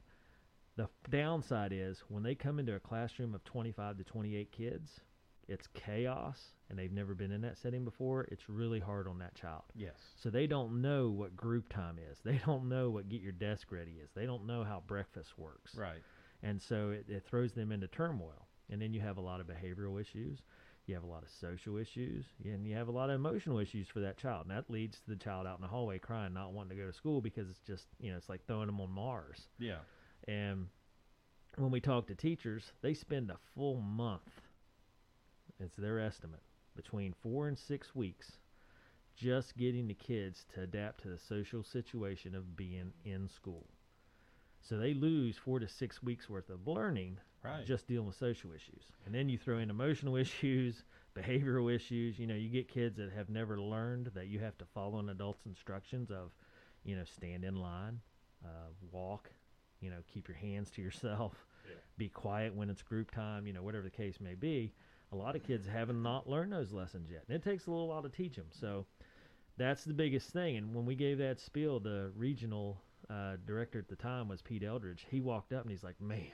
[0.79, 4.89] the downside is when they come into a classroom of 25 to 28 kids
[5.47, 6.37] it's chaos
[6.69, 9.95] and they've never been in that setting before it's really hard on that child Yes.
[10.15, 12.19] so they don't know what group time is.
[12.23, 14.09] They don't know what get your desk ready is.
[14.15, 15.73] They don't know how breakfast works.
[15.75, 16.01] Right.
[16.43, 18.47] And so it, it throws them into turmoil.
[18.69, 20.37] And then you have a lot of behavioral issues.
[20.85, 22.25] You have a lot of social issues.
[22.45, 24.45] And you have a lot of emotional issues for that child.
[24.47, 26.87] And that leads to the child out in the hallway crying, not wanting to go
[26.89, 29.41] to school because it's just, you know, it's like throwing them on Mars.
[29.57, 29.79] Yeah.
[30.29, 30.67] And
[31.57, 34.41] when we talk to teachers, they spend a full month
[35.59, 36.41] it's their estimate,
[36.75, 38.37] between four and six weeks,
[39.15, 43.67] just getting the kids to adapt to the social situation of being in school.
[44.61, 47.65] So they lose four to six weeks worth of learning Right.
[47.65, 48.83] just dealing with social issues.
[49.05, 50.83] And then you throw in emotional issues,
[51.15, 52.19] behavioral issues.
[52.19, 55.09] You know, you get kids that have never learned that you have to follow an
[55.09, 56.31] adult's instructions of,
[56.83, 58.01] you know, stand in line,
[58.45, 59.31] uh, walk,
[59.81, 61.75] you know, keep your hands to yourself, Yeah.
[61.97, 64.73] be quiet when it's group time, you know, whatever the case may be.
[65.11, 67.23] A lot of kids haven't not learned those lessons yet.
[67.27, 68.45] And it takes a little while to teach them.
[68.51, 68.85] So
[69.57, 70.57] that's the biggest thing.
[70.57, 74.63] And when we gave that spiel, the regional uh, director at the time was Pete
[74.63, 75.05] Eldridge.
[75.09, 76.31] He walked up and he's like, man,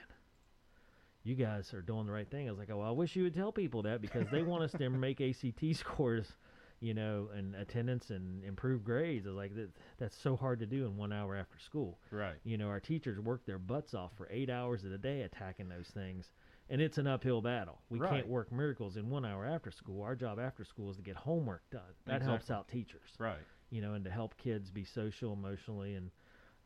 [1.22, 2.46] you guys are doing the right thing.
[2.46, 4.62] I was like, oh, well, I wish you would tell people that because they want
[4.62, 6.34] us to make ACT scores,
[6.80, 9.26] you know, and attendance and improve grades.
[9.26, 11.98] I was like, that, that's so hard to do in one hour after school.
[12.10, 12.36] Right.
[12.44, 15.68] You know, our teachers work their butts off for eight hours of the day attacking
[15.68, 16.30] those things,
[16.68, 17.80] and it's an uphill battle.
[17.88, 18.10] We Right.
[18.10, 20.02] can't work miracles in one hour after school.
[20.02, 21.94] Our job after school is to get homework done.
[22.06, 23.38] That helps out teachers Right.
[23.70, 26.10] you know, and to help kids be social, emotionally, and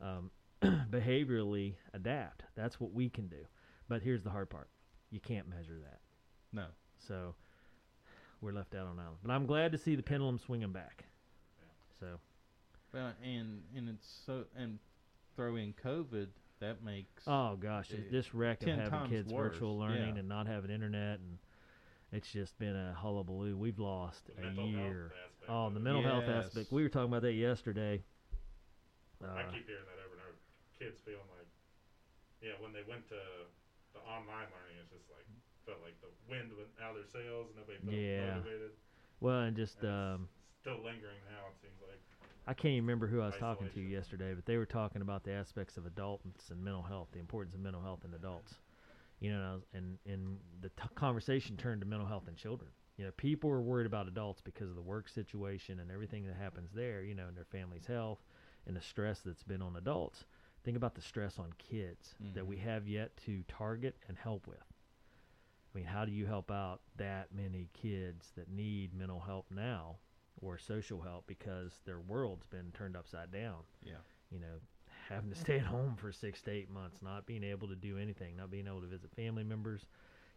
[0.01, 0.31] um,
[0.91, 2.43] behaviorally adapt.
[2.55, 3.45] That's what we can do.
[3.87, 4.69] But here's the hard part:
[5.09, 5.99] you can't measure that.
[6.53, 6.65] No.
[6.97, 7.35] So
[8.41, 9.17] we're left out on island.
[9.23, 11.05] But I'm glad to see the pendulum swinging back.
[11.99, 12.19] So
[12.93, 14.79] Well, and and it's so and
[15.35, 16.27] throw in COVID
[16.59, 20.19] that makes oh gosh, Eh, this wreck of having times kids virtual learning yeah.
[20.19, 21.37] and not having internet and
[22.11, 23.55] it's just been a hullabaloo.
[23.55, 25.13] We've lost The a year.
[25.47, 25.83] Oh, the it.
[25.83, 26.71] mental health aspect.
[26.71, 28.03] We were talking about that yesterday.
[29.23, 30.35] I Uh, keep hearing that over and over.
[30.77, 31.47] Kids feeling like,
[32.41, 33.21] yeah, when they went to
[33.93, 35.23] the online learning, it's just like
[35.65, 37.47] felt like the wind went out of their sails.
[37.49, 38.41] And nobody felt Yeah.
[38.41, 38.71] motivated.
[39.19, 41.49] well, and just And um, still lingering now.
[41.53, 41.99] It seems like.
[42.47, 45.23] I can't even remember who I was talking to yesterday, but they were talking about
[45.23, 48.55] the aspects of adults and mental health, the importance of mental health in adults.
[49.19, 52.35] You know, and, I was, and, and the t- conversation turned to mental health in
[52.35, 52.71] children.
[52.97, 56.35] You know, people are worried about adults because of the work situation and everything that
[56.35, 58.19] happens there, you know, and their family's health
[58.65, 60.25] and the stress that's been on adults.
[60.63, 62.63] Think about the stress on kids that we Mhm.
[62.63, 64.63] have yet to target and help with.
[65.73, 69.97] I mean, how do you help out that many kids that need mental help now
[70.41, 73.59] or social help because their world's been turned upside down?
[73.83, 73.93] yeah.
[74.31, 74.59] You know,
[75.09, 77.97] having to stay at home for six to eight months, not being able to do
[77.97, 79.85] anything, not being able to visit family members,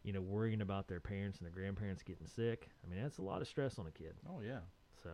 [0.03, 2.69] you know, worrying about their parents and their grandparents getting sick.
[2.85, 4.15] I mean, that's a lot of stress on a kid.
[4.29, 4.61] Oh yeah.
[5.03, 5.11] So,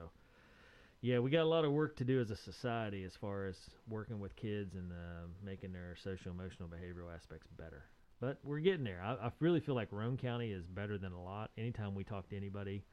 [1.01, 3.57] yeah, we got a lot of work to do as a society as far as
[3.89, 7.85] working with kids and uh, making their social, emotional, behavioral aspects better.
[8.21, 9.01] But we're getting there.
[9.03, 11.51] I, I really feel like Roane County is better than a lot.
[11.57, 12.85] Anytime we talk to anybody,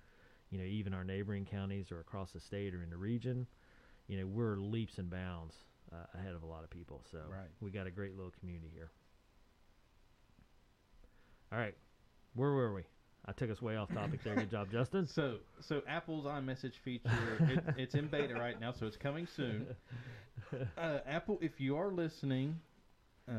[0.50, 3.46] you know, even our neighboring counties or across the state or in the region,
[4.08, 5.54] you know, we're leaps and bounds
[5.92, 7.04] uh, ahead of a lot of people.
[7.12, 7.50] So Right.
[7.60, 8.90] we got a great little community here.
[11.52, 11.76] All right,
[12.34, 12.84] where were we?
[13.26, 14.36] I took us way off topic there.
[14.36, 15.08] Good job, Justin.
[15.14, 17.10] So so Apple's iMessage feature
[17.50, 19.68] it, it's in beta right now, so it's coming soon.
[20.78, 22.60] Uh, Apple, if you are listening,
[23.30, 23.34] uh,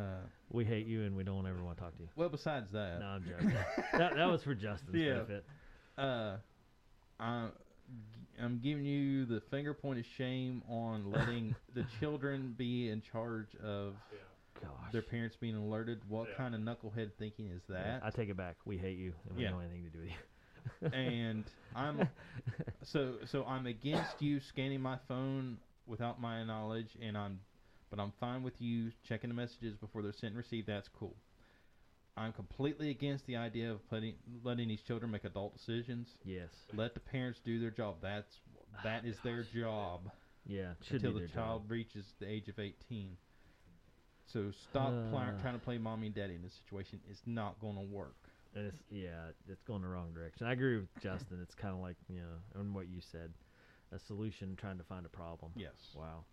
[0.50, 2.08] We hate you and we don't ever want to talk to you.
[2.16, 3.52] well, besides that, No, I'm joking.
[3.98, 5.12] that, that was for Justin's Yeah.
[5.14, 5.44] benefit.
[5.96, 6.36] uh,
[7.20, 7.48] I,
[8.40, 13.54] I'm giving you the finger point of shame on letting the children be in charge
[13.62, 14.18] of Yeah.
[14.62, 14.92] Gosh.
[14.92, 16.00] their parents being alerted.
[16.08, 16.34] What Yeah.
[16.36, 18.00] kind of knucklehead thinking is that?
[18.04, 18.56] I take it back.
[18.64, 19.50] We hate you and we Yeah.
[19.50, 20.88] don't anything to do with you.
[20.92, 22.08] and I'm
[22.82, 27.40] so so I'm against you scanning my phone without my knowledge, and I'm
[27.90, 30.66] but I'm fine with you checking the messages before they're sent and received.
[30.68, 31.16] That's cool.
[32.16, 36.08] I'm completely against the idea of putting letting these children make adult decisions.
[36.24, 36.48] yes.
[36.74, 37.96] Let the parents do their job.
[38.02, 38.40] That's
[38.84, 40.10] that is their job
[40.46, 40.72] Yeah.
[40.82, 41.70] Should until the child job.
[41.70, 43.16] reaches the age of 18.
[44.32, 45.40] So stop Uh.
[45.40, 47.00] trying to play mommy and daddy in this situation.
[47.08, 48.16] It's not going to work.
[48.54, 50.46] It's, yeah, it's going the wrong direction.
[50.46, 51.38] I agree with Justin.
[51.42, 53.32] It's kind of like, you know, and what you said
[53.92, 55.52] a solution trying to find a problem.
[55.56, 55.72] Yes.
[55.94, 56.24] Wow.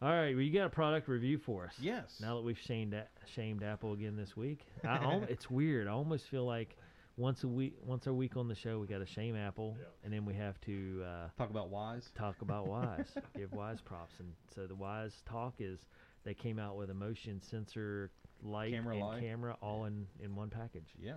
[0.00, 0.34] All right.
[0.34, 1.72] Well, you got a product review for us.
[1.80, 2.18] Yes.
[2.20, 2.94] Now that we've shamed,
[3.34, 5.88] shamed Apple again this week, I, al- it's weird.
[5.88, 6.76] I almost feel like
[7.16, 9.86] once a week, once a week on the show, we got to shame Apple, Yeah.
[10.04, 12.04] and then we have to uh, Talk about Wyze.
[12.16, 15.80] talk about Wyze, give Wyze props, and so the Wyze talk is
[16.22, 18.12] they came out with a motion sensor
[18.44, 19.20] light Camera and light.
[19.20, 20.86] camera all in in one package.
[20.96, 21.14] Yeah.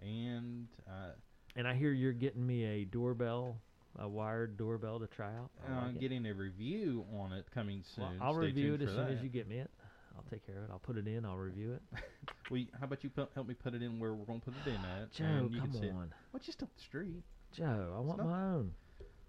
[0.00, 1.10] And uh,
[1.56, 3.56] And I hear you're getting me a doorbell,
[3.98, 5.50] a wired doorbell to try out.
[5.66, 6.00] I I'm like it.
[6.00, 8.04] getting a review on it coming soon.
[8.04, 9.70] Well, I'll Stay review it as soon as you get me it.
[10.16, 10.70] I'll take care of it.
[10.72, 11.24] I'll put it in.
[11.24, 11.82] I'll review it.
[12.50, 14.54] Well, how about you pu- help me put it in where we're going to put
[14.66, 15.12] it in at?
[15.12, 15.92] Joe, and you come can see it.
[15.92, 17.22] on, Well, just up the street.
[17.52, 17.94] Joe.
[17.94, 18.72] I want not- my own.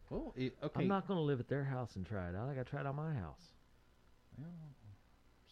[0.09, 0.81] Well, it, okay.
[0.83, 2.47] I'm not going to live at their house and try it out.
[2.49, 3.41] I got to try it out my house.
[4.37, 4.47] Well,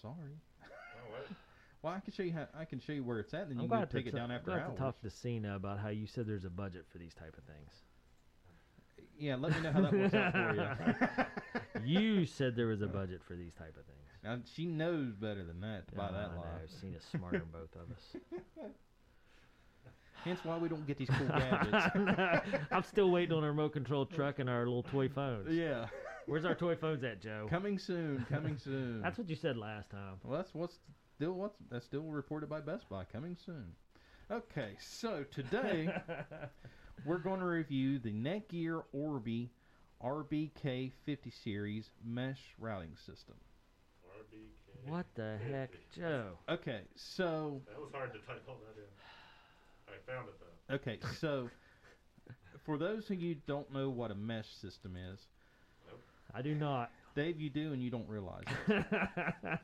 [0.01, 0.39] sorry.
[0.63, 0.67] Oh?
[1.83, 2.47] Well, I can show you how.
[2.59, 4.11] I can show you where it's at, and then I'm you can to take it
[4.11, 4.73] ta- down after glad hours.
[4.73, 7.43] to talk to Cena about how you said there's a budget for these type of
[7.43, 7.71] things.
[9.19, 11.25] Yeah, let me know how that works out for
[11.83, 11.85] you.
[12.17, 13.97] you said there was a budget for these type of things.
[14.23, 16.31] Now, she knows better than that to buy Oh, that
[16.63, 18.15] I've seen a smarter than both of us.
[20.23, 22.65] Hence why we don't get these cool gadgets.
[22.71, 25.53] I'm still waiting on our remote control truck and our little toy phones.
[25.53, 25.87] yeah,
[26.25, 27.47] Where's our toy phones at, Joe?
[27.49, 28.25] coming soon.
[28.29, 29.01] Coming soon.
[29.01, 30.15] That's what you said last time.
[30.23, 30.79] Well, that's what's
[31.15, 33.05] still what's that's still reported by Best Buy.
[33.05, 33.71] Coming soon.
[34.29, 35.87] Okay, so today
[37.05, 39.49] we're going to review the Netgear Orbi
[40.03, 43.35] RBK 50 series mesh routing system.
[44.19, 44.89] RBK.
[44.91, 46.31] What the heck, Joe?
[46.49, 48.87] Okay, so That was hard to type all that in.
[49.93, 50.75] I found it though.
[50.75, 51.49] okay, so
[52.65, 55.19] for those of you who don't know what a mesh system is,
[56.33, 56.91] I do not.
[57.15, 58.85] Dave, you do and you don't realize it.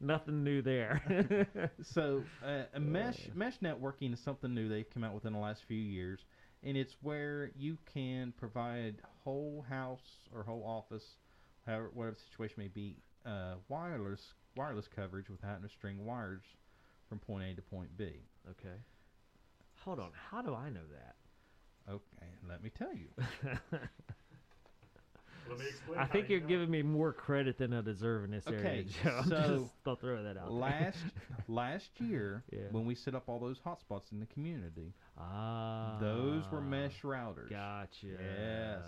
[0.00, 1.46] Nothing new there.
[1.82, 5.38] So, uh, a mesh mesh networking is something new they've come out with in the
[5.38, 6.24] last few years,
[6.64, 11.04] and it's where you can provide whole house or whole office,
[11.66, 12.96] however whatever the situation may be,
[13.26, 16.44] uh, wireless wireless coverage without having to string wires
[17.08, 18.22] from point A to point B.
[18.50, 18.78] okay.
[19.84, 20.10] Hold on.
[20.30, 21.16] How do I know that?
[21.90, 23.08] Okay, let me tell you.
[25.48, 25.98] Let me explain.
[25.98, 28.86] I think you you're giving me more credit than I deserve in this area, Okay,
[29.02, 29.10] Joe.
[29.22, 30.46] I'm so just, I'll throw that out.
[30.48, 30.50] there.
[30.50, 30.98] last
[31.48, 32.60] last year, Yeah.
[32.70, 37.50] when we set up all those hotspots in the community, ah, those were mesh routers.
[37.50, 38.06] Gotcha.
[38.06, 38.82] Yes.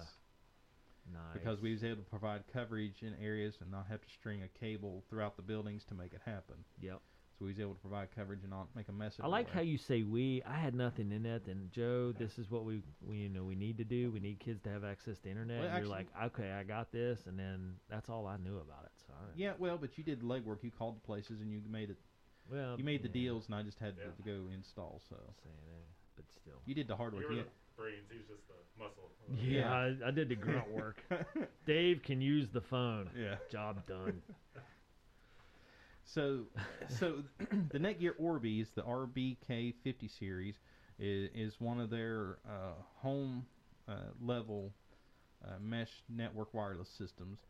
[1.13, 1.23] Nice.
[1.35, 4.49] because we was able to provide coverage in areas and not have to string a
[4.59, 6.57] cable throughout the buildings to make it happen.
[6.81, 7.01] Yep.
[7.39, 9.15] So he's able to provide coverage and not make a mess.
[9.23, 10.43] I like how you say we.
[10.49, 11.43] I had nothing in that.
[11.47, 14.11] And Joe, this is what we, we you know we need to do.
[14.11, 15.59] We need kids to have access to internet.
[15.61, 18.57] Well, and you're actually- like, okay, I got this, and then that's all I knew
[18.57, 18.93] about it.
[19.07, 20.63] So I, Yeah, well, but you did legwork.
[20.63, 21.99] You called the places and you made it.
[22.51, 24.07] well, You made the deals, and I just had Yeah.
[24.07, 25.03] to, to go install.
[25.11, 25.85] So Saying that,
[26.17, 26.61] but still.
[26.65, 27.25] you did the hard work.
[27.25, 27.43] You were Yeah.
[27.43, 28.07] the brains.
[28.11, 29.11] He's just the muscle.
[29.43, 31.03] Yeah, I, I did the grunt work.
[31.67, 33.11] Dave can use the phone.
[33.15, 33.35] yeah.
[33.51, 34.23] Job done.
[36.07, 36.45] So,
[36.89, 37.23] so
[37.71, 40.55] the Netgear Orbis, the RBK50 series,
[40.99, 43.45] is, is one of their uh, home
[43.89, 44.73] uh, level
[45.45, 47.41] uh, mesh network wireless systems,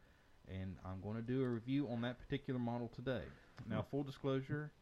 [0.48, 3.22] and I'm going to do a review on that particular model today.
[3.68, 4.72] Now, full disclosure,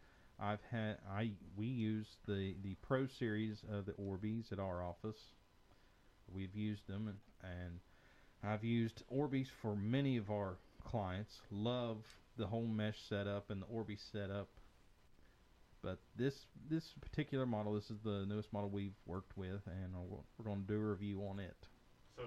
[0.41, 5.19] I've had I we use the the Pro series of the Orbis at our office.
[6.33, 7.81] We've used them, and, and
[8.43, 11.41] I've used Orbis for many of our clients.
[11.51, 11.99] Love
[12.37, 14.49] the whole mesh setup and the Orbi setup.
[15.83, 20.23] But this this particular model, this is the newest model we've worked with, and we're-
[20.43, 21.57] going to do a review on it.
[22.17, 22.23] So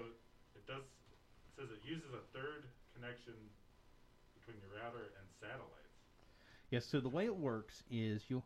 [0.54, 0.82] it does.
[0.82, 3.34] It says it uses a third connection
[4.38, 5.74] between your router and satellites.
[6.70, 6.84] Yes.
[6.84, 8.42] so the way it works is you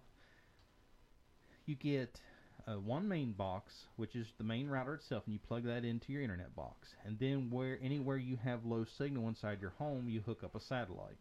[1.67, 2.21] you get
[2.67, 6.13] uh, one main box, which is the main router itself, and you plug that into
[6.13, 6.95] your internet box.
[7.05, 10.61] And then where anywhere you have low signal inside your home, you hook up a
[10.61, 11.17] satellite,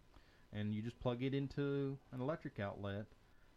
[0.54, 3.06] and you just plug it into an electric outlet,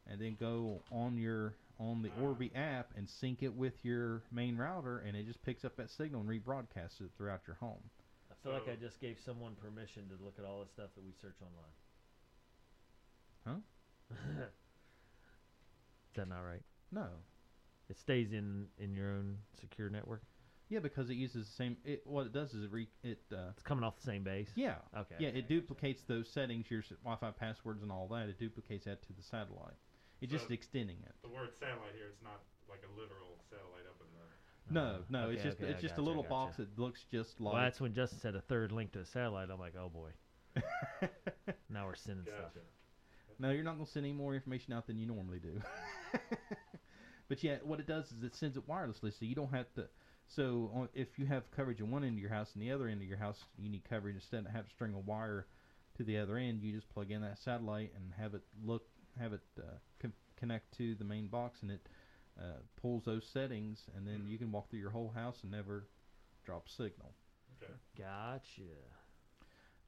[0.07, 4.57] and then go on your on the Orbi app and sync it with your main
[4.57, 7.83] router, and it just picks up that signal and rebroadcasts it throughout your home.
[8.31, 11.05] I feel like I just gave someone permission to look at all the stuff that
[11.05, 11.75] we search online.
[13.47, 13.61] Huh?
[16.11, 16.63] Is that not right?
[16.93, 17.07] No.
[17.91, 20.23] It stays in in your own secure network.
[20.71, 21.77] Yeah, because it uses the same.
[21.85, 24.49] It what it does is it re, it uh, It's coming off the same base.
[24.57, 25.17] yeah Okay.
[25.19, 28.29] Yeah, it duplicates those settings, your s- Wi-Fi passwords and all that.
[28.29, 29.77] It duplicates that to the satellite.
[30.21, 31.13] It's just So- extending it.
[31.23, 34.81] The word satellite here, it's not like a literal satellite up in the.
[34.81, 36.31] No, Uh, no, it's okay, just okay, it's I just gotcha, a little gotcha.
[36.31, 37.53] box that looks just like.
[37.53, 37.71] Well, like.
[37.73, 39.51] that's when Justin said a third link to a satellite.
[39.51, 40.11] I'm like, oh boy,
[41.69, 42.55] now we're sending stuff.
[42.55, 42.65] Gotcha.
[43.39, 45.61] no, you're not gonna send any more information out than you normally do.
[47.29, 49.87] but yeah, what it does is it sends it wirelessly, so you don't have to.
[50.27, 52.89] So on, if you have coverage in one end of your house and the other
[52.89, 55.47] end of your house, you need coverage instead of having to string a wire
[55.97, 56.63] to the other end.
[56.63, 58.85] You just plug in that satellite and have it look,
[59.19, 61.87] have it uh, con- connect to the main box, and it
[62.41, 65.87] uh, pulls those settings, and then you can walk through your whole house and never
[66.45, 67.15] drop signal.
[67.63, 67.73] Okay.
[67.97, 68.75] Gotcha.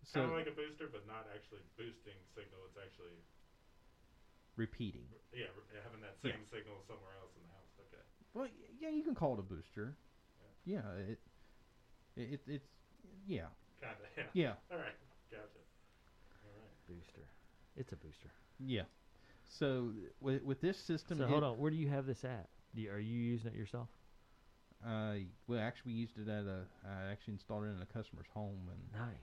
[0.04, 2.60] So kind of like a booster, but not actually boosting signal.
[2.70, 3.18] It's actually
[4.54, 5.08] repeating.
[5.34, 5.46] yeah,
[5.82, 6.32] having that Yeah.
[6.32, 7.72] same signal somewhere else in the house.
[7.88, 8.02] Okay.
[8.32, 9.96] Well, y- yeah, you can call it a booster.
[10.66, 11.18] Yeah, it,
[12.16, 12.66] it, it it's
[13.26, 13.42] yeah,
[13.80, 14.06] Kind of.
[14.16, 14.24] Yeah.
[14.34, 14.94] yeah, All right.
[15.30, 15.42] Gotcha.
[16.44, 16.86] All right.
[16.88, 17.28] Booster.
[17.76, 18.30] It's a booster.
[18.58, 18.82] yeah.
[19.48, 21.58] So with with this system, So it- hold on.
[21.58, 22.48] Where do you have this at?
[22.74, 23.88] Do you, are you using it yourself?
[24.84, 25.14] Uh,
[25.46, 26.64] well, actually, we used it at a.
[26.84, 29.16] I actually installed it in a customer's home, and Nice.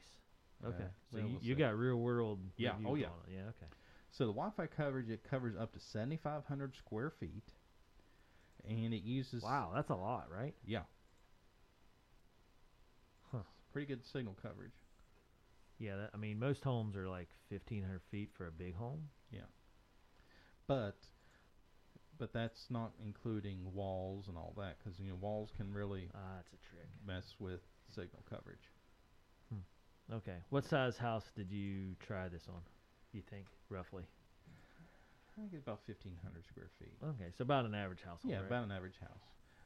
[0.64, 0.88] uh, Okay.
[1.12, 2.40] so you, you got real world.
[2.58, 3.08] Yeah, oh, yeah.
[3.08, 3.34] on it.
[3.36, 3.42] Yeah.
[3.50, 3.70] Okay.
[4.12, 7.52] So the Wi-Fi coverage it covers up to 7,500 square feet,
[8.68, 10.56] and it uses Wow, that's a lot, right?
[10.66, 10.84] yeah, Huh.
[13.74, 14.72] Pretty good signal coverage.
[15.80, 19.10] Yeah, that, I mean, most homes are like 1,500 feet for a big home.
[19.32, 19.42] Yeah.
[20.68, 20.98] But
[22.20, 26.36] but that's not including walls and all that because you know walls can really Ah,
[26.38, 26.88] that's a trick.
[27.06, 28.70] mess with signal coverage.
[30.12, 30.36] Okay.
[30.50, 32.62] What size house did you try this on?
[33.14, 34.04] You think roughly?
[34.04, 36.98] I think it's about 1,500 square feet.
[37.02, 38.32] Okay, so about an average household.
[38.32, 38.46] Yeah, right?
[38.48, 39.24] about an average house.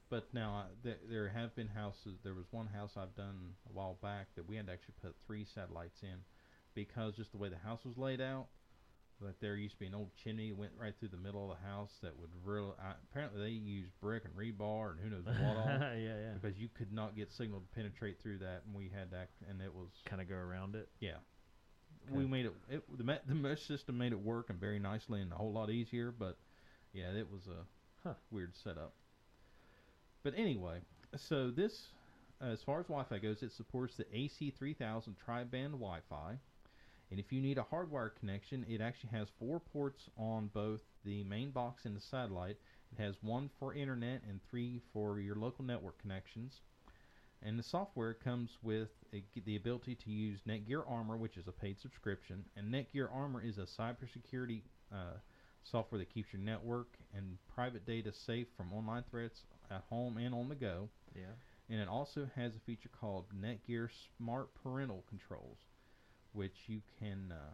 [0.10, 2.20] But now I, th- there have been houses.
[2.24, 5.16] There was one house I've done a while back that we had to actually put
[5.26, 6.20] three satellites in
[6.74, 8.48] because just the way the house was laid out.
[9.20, 11.58] Like there used to be an old chimney that went right through the middle of
[11.58, 12.72] the house that would really.
[12.80, 16.34] I, apparently they used brick and rebar and who knows what all yeah, yeah.
[16.40, 19.60] because you could not get signal to penetrate through that, and we had that, and
[19.60, 20.88] it was Kind of go around it.
[21.00, 21.18] yeah.
[22.12, 25.34] We made it, it the, the mesh system made it work and very nicely and
[25.34, 26.38] a whole lot easier, but
[26.94, 27.66] yeah, it was a
[28.08, 28.14] Huh.
[28.32, 28.94] weird setup.
[30.28, 30.80] But anyway,
[31.16, 31.88] so this,
[32.42, 36.38] as far as Wi-Fi goes, it supports the AC3000 tri-band Wi-Fi,
[37.10, 41.24] and if you need a hardwire connection, it actually has four ports on both the
[41.24, 42.58] main box and the satellite.
[42.92, 46.60] It has one for internet and three for your local network connections.
[47.42, 51.54] And the software comes with a, the ability to use Netgear Armor, which is a
[51.54, 52.44] paid subscription.
[52.58, 55.20] And Netgear Armor is a cybersecurity uh,
[55.64, 60.34] software that keeps your network and private data safe from online threats at home and
[60.34, 60.90] on the go.
[61.16, 61.36] Yeah.
[61.70, 65.58] And it also has a feature called Netgear Smart Parental Controls,
[66.32, 67.54] which you can uh,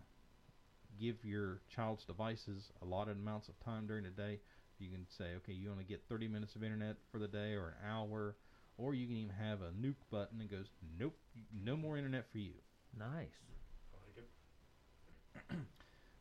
[0.99, 4.39] give your child's devices allotted amounts of time during the day.
[4.79, 7.69] You can say, okay, you only get 30 minutes of internet for the day or
[7.69, 8.35] an hour,
[8.77, 10.67] or you can even have a nuke button that goes,
[10.99, 11.15] nope,
[11.53, 12.53] no more internet for you.
[12.97, 13.09] Nice.
[13.93, 15.57] I like it.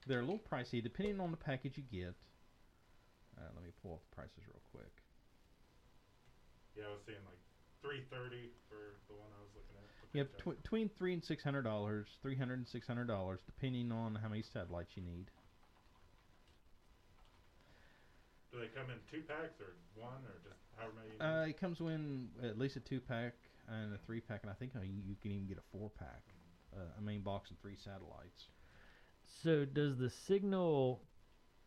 [0.07, 2.14] They're a little pricey depending on the package you get.
[3.38, 5.01] Uh, let me pull up the prices real quick.
[6.77, 7.41] Yeah, I was seeing like
[7.83, 9.85] 330 for the one I was looking at.
[10.12, 10.53] the Yeah, picture.
[10.57, 14.14] tw- between three and six hundred dollars, three hundred and six hundred dollars, depending on
[14.16, 15.31] how many satellites you need.
[18.53, 21.16] Do they come in two packs or one or just however many?
[21.16, 21.20] You?
[21.25, 23.35] Uh, it comes in at least a two pack
[23.68, 25.91] and a three pack, and I think uh, you, you can even get a four
[25.91, 26.23] pack,
[26.77, 28.49] uh, a main box and three satellites.
[29.43, 31.01] So does the signal?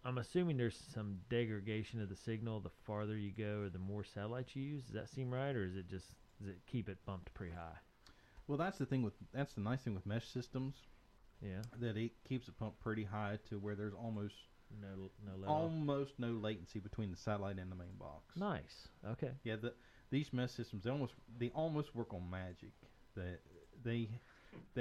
[0.05, 4.03] I'm assuming there's some degradation of the signal the farther you go or the more
[4.03, 4.83] satellites you use.
[4.83, 6.05] Does that seem right, or is it just
[6.39, 7.77] does it keep it bumped pretty high?
[8.47, 10.75] Well, that's the thing with that's the nice thing with mesh systems
[11.41, 11.63] Yeah.
[11.79, 14.35] that it keeps it pumped pretty high to where there's almost
[14.79, 18.35] No, no almost no latency between the satellite and the main box.
[18.35, 18.87] Nice.
[19.13, 19.31] Okay.
[19.43, 19.73] Yeah, the,
[20.11, 22.73] these mesh systems they almost they almost work on magic.
[23.15, 23.39] That
[23.83, 24.09] they they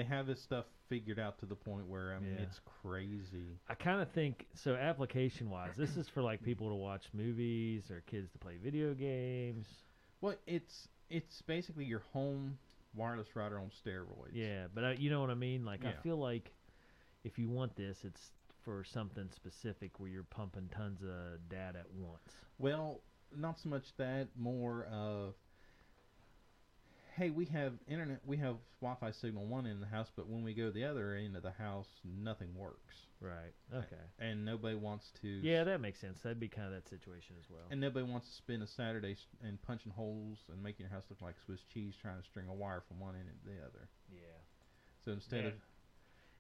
[0.09, 2.43] have this stuff figured out to the point where I mean Yeah.
[2.43, 3.59] it's crazy.
[3.69, 4.75] I kind of think so.
[4.75, 8.95] Application wise, this is for like people to watch movies or kids to play video
[8.95, 9.67] games.
[10.21, 12.59] Well, it's it's basically your home
[12.95, 14.31] wireless router on steroids.
[14.33, 15.65] Yeah, but I, you know what I mean.
[15.65, 16.53] Like I feel like
[17.25, 18.33] if you want this, it's
[18.65, 22.21] for something specific where you're pumping tons of data at once.
[22.59, 23.01] Well,
[23.37, 25.35] not so much that, more of
[27.17, 30.43] hey, we have internet, we have Wi-Fi signal one end of the house, but when
[30.43, 33.55] we go to the other end of the house, nothing works, Right.
[33.73, 34.03] Okay.
[34.19, 35.29] and nobody wants to.
[35.29, 36.19] Yeah, that makes sense.
[36.23, 37.63] That'd be kind of that situation as well.
[37.71, 41.23] And nobody wants to spend a Saturday and punching holes and making your house look
[41.23, 43.89] like Swiss cheese trying to string a wire from one end to the other.
[44.13, 44.21] yeah.
[45.05, 45.53] So instead of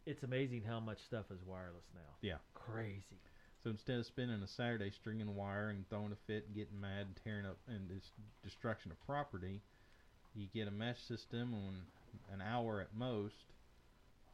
[0.06, 2.16] it's amazing how much stuff is wireless now.
[2.20, 2.36] Yeah.
[2.54, 3.20] Crazy.
[3.62, 7.06] so instead of spending a Saturday stringing wire and throwing a fit and getting mad
[7.06, 8.10] and tearing up and this
[8.42, 9.62] destruction of property,
[10.34, 11.74] you get a mesh system on
[12.32, 13.34] an hour at most.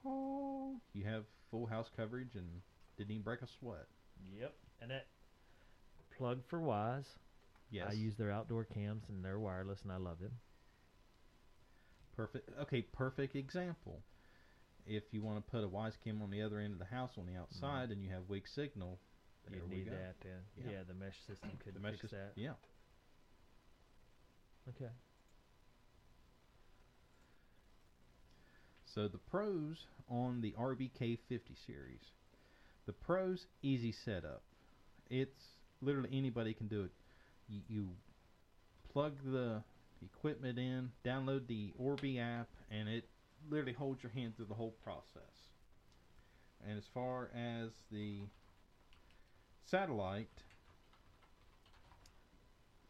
[0.04, 2.46] Oh, you have full house coverage and
[2.96, 3.86] didn't even break a sweat.
[4.38, 4.54] Yep.
[4.80, 5.06] And that
[6.16, 7.04] plug for Wyze.
[7.70, 10.32] Yes, I use their outdoor cams and they're wireless and I love them.
[12.16, 12.48] perfect.
[12.62, 14.00] Okay, perfect example.
[14.86, 17.12] If you want to put a Wyze cam on the other end of the house
[17.18, 18.98] on the outside and you have weak signal,
[19.52, 20.16] You need that.
[20.24, 20.70] Uh, Yeah.
[20.72, 20.82] yeah.
[20.86, 22.40] the mesh system could The mesh fix system- that.
[22.40, 22.54] Yeah.
[24.68, 24.90] Okay.
[28.94, 32.00] So the pros on the RBK50 series.
[32.86, 34.42] The pros easy setup.
[35.08, 35.44] It's
[35.80, 36.90] literally anybody can do it.
[37.48, 37.88] You, you
[38.92, 39.62] plug the
[40.02, 43.08] equipment in, download the Orbi app, and it
[43.48, 45.22] literally holds your hand through the whole process.
[46.66, 48.22] And as far as the
[49.66, 50.28] satellite,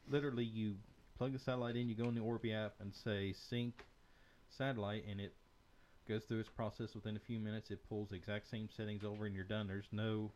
[0.08, 0.76] literally you
[1.18, 3.84] plug the satellite in, you go in the Orbi app and say sync
[4.56, 5.34] satellite, and it
[6.10, 7.70] goes through its process within a few minutes.
[7.70, 9.70] It pulls the exact same settings over, and you're done.
[9.70, 10.32] There's no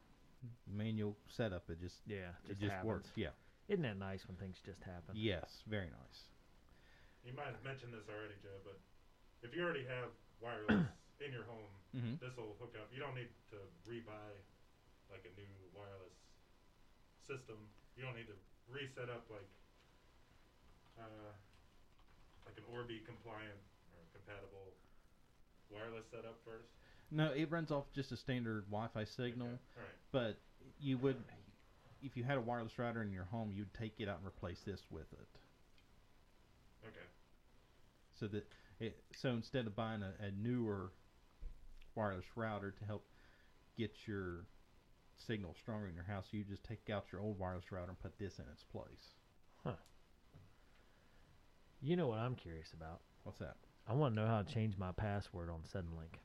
[0.71, 1.67] manual setup.
[1.69, 2.89] It just Yeah, it just just happens.
[2.89, 3.11] works.
[3.17, 3.35] Yeah.
[3.69, 5.17] Isn't that nice when things just happen?
[5.19, 5.65] Yes.
[5.67, 6.19] Very nice.
[7.27, 8.79] You might have mentioned this already, Joe, but
[9.43, 10.87] if you already have wireless
[11.25, 12.19] in your home, Mm-hmm.
[12.19, 12.91] this will hook up.
[12.91, 14.35] You don't need to rebuy
[15.07, 16.19] like a new wireless
[17.23, 17.55] system.
[17.95, 18.35] You don't need to
[18.67, 19.47] reset up like
[20.99, 21.31] uh,
[22.47, 23.63] like an Orbi compliant
[23.95, 24.75] or compatible
[25.71, 26.69] wireless setup first.
[27.11, 29.47] No, it runs off just a standard Wi-Fi signal.
[29.49, 29.59] Okay.
[29.77, 29.95] All right.
[30.13, 30.39] But
[30.81, 31.17] you would,
[32.03, 34.61] if you had a wireless router in your home, you'd take it out and replace
[34.67, 35.29] this with it.
[36.87, 37.07] Okay.
[38.19, 38.47] So that
[38.81, 40.93] it, so instead of buying a, a newer
[41.95, 43.07] wireless router to help
[43.77, 44.47] get your
[45.27, 48.19] signal stronger in your house, you just take out your old wireless router and put
[48.19, 49.15] this in its place.
[49.63, 49.73] Huh.
[51.81, 53.01] You know what I'm curious about?
[53.23, 53.57] What's that?
[53.89, 56.19] I want to know how to change my password on Suddenlink.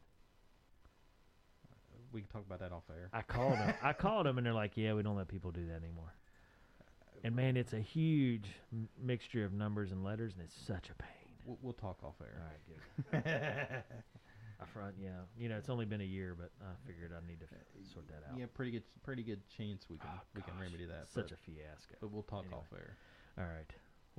[2.12, 3.10] We can talk about that off air.
[3.14, 3.74] I called them.
[3.84, 6.14] I called them, and they're like, "Yeah, we don't let people do that anymore."
[7.24, 10.96] And man, it's a huge m- mixture of numbers and letters, and it's such a
[10.96, 11.10] pain.
[11.46, 12.42] We'll, we'll talk off All air.
[12.50, 13.84] right, good.
[14.62, 15.10] I front, yeah.
[15.38, 18.08] You know, it's only been a year, but I figured I need to f- sort
[18.08, 18.38] that out.
[18.40, 21.08] yeah, pretty good, pretty good chance we can Oh, we can gosh, remedy that.
[21.14, 21.96] Such but, a fiasco.
[22.02, 22.58] but we'll talk Anyway.
[22.60, 22.96] off air.
[23.38, 23.70] All right.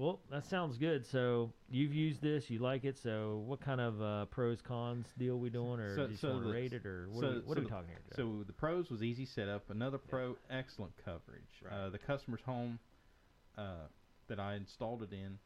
[0.00, 1.04] Well, that sounds good.
[1.04, 2.96] So you've used this, you like it.
[2.96, 6.44] So what kind of uh, pros cons deal we doing, or So- just so want
[6.46, 8.00] to rate it, or what so- are we, what so are we talking here?
[8.16, 9.68] So the pros was easy setup.
[9.68, 11.60] Another pro, excellent coverage.
[11.62, 11.70] Right.
[11.74, 12.78] Uh, the customer's home
[13.58, 13.88] uh,
[14.28, 15.38] that I installed it in,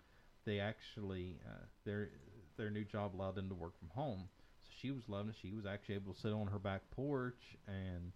[0.44, 2.10] they actually uh, their
[2.56, 4.28] their new job allowed them to work from home.
[4.60, 5.36] So she was loving it.
[5.42, 8.12] She was actually able to sit on her back porch and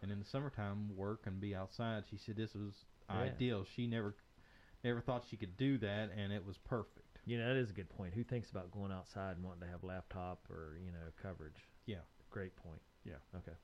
[0.00, 2.04] and in the summertime work and be outside.
[2.10, 3.16] She said this was Yeah.
[3.18, 3.64] ideal.
[3.76, 4.14] She never
[4.84, 7.18] never thought she could do that, and it was perfect.
[7.26, 8.12] you know, that is a good point.
[8.14, 11.56] Who thinks about going outside and wanting to have laptop or you know coverage?
[11.86, 12.02] Yeah.
[12.30, 12.80] Great point.
[13.04, 13.14] Yeah.
[13.36, 13.56] Okay.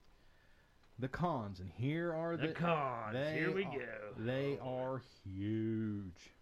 [0.98, 3.16] The cons, and here are The the, cons.
[3.34, 4.14] Here we are- go.
[4.24, 6.34] They are huge.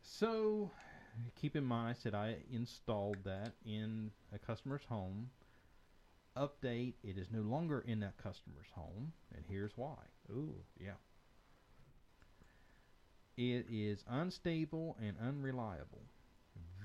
[0.00, 0.70] So,
[1.34, 5.30] keep in mind, I said I installed that in a customer's home.
[6.36, 9.96] Update, it is no longer in that customer's home, and here's why.
[10.30, 10.54] Ooh.
[10.78, 10.92] Yeah.
[13.36, 16.02] It is unstable and unreliable.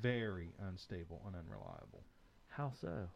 [0.01, 2.03] Very unstable and unreliable.
[2.47, 3.07] How so?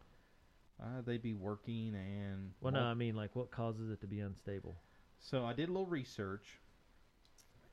[0.81, 2.51] Uh, they be working and.
[2.61, 4.75] Well, no, I mean, like, what causes it to be unstable?
[5.19, 6.59] So I did a little research,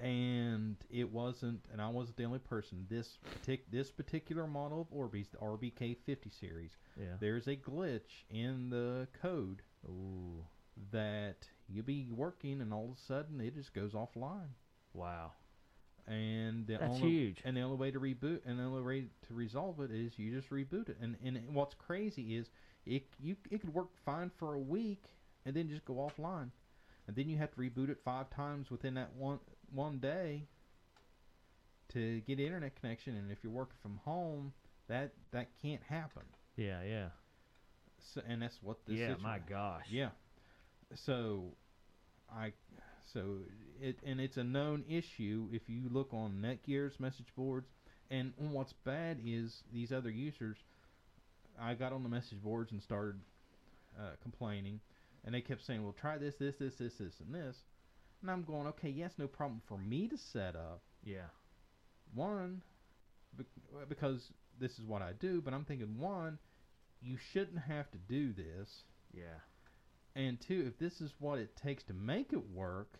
[0.00, 2.86] and it wasn't, and I wasn't the only person.
[2.88, 7.16] This partic- this particular model of Orbis, the RBK 50 series, Yeah.
[7.20, 10.44] there's a glitch in the code Ooh.
[10.90, 14.48] that you be working, and all of a sudden it just goes offline.
[14.94, 15.32] Wow.
[16.08, 17.42] And the That's only, huge.
[17.44, 20.32] And the only way to reboot, and the only way to resolve it is you
[20.34, 20.96] just reboot it.
[21.00, 22.50] And and what's crazy is
[22.84, 25.04] it you it could work fine for a week,
[25.46, 26.50] and then just go offline,
[27.06, 29.38] and then you have to reboot it five times within that one
[29.72, 30.48] one day
[31.90, 33.16] to get internet connection.
[33.16, 34.52] And if you're working from home,
[34.88, 36.22] that that can't happen.
[36.56, 37.08] Yeah, yeah.
[38.14, 39.86] So, and that's what this yeah, situa- my gosh.
[39.90, 40.08] yeah.
[40.94, 41.44] So,
[42.30, 42.52] I,
[43.12, 43.38] so
[43.80, 47.68] it and it's a known issue if you look on Netgear's message boards.
[48.10, 50.58] And what's bad is these other users.
[51.58, 53.20] I got on the message boards and started
[53.98, 54.80] uh, complaining,
[55.24, 57.56] and they kept saying, "Well, try this, this, this, this, this, and this."
[58.20, 61.28] And I'm going, "Okay, yes, no problem for me to set up Yeah.
[62.14, 62.62] one
[63.36, 64.30] bec- because
[64.60, 66.38] this is what I do." But I'm thinking, one,
[67.00, 68.68] you shouldn't have to do this.
[69.12, 69.40] Yeah.
[70.14, 72.98] And two, if this is what it takes to make it work,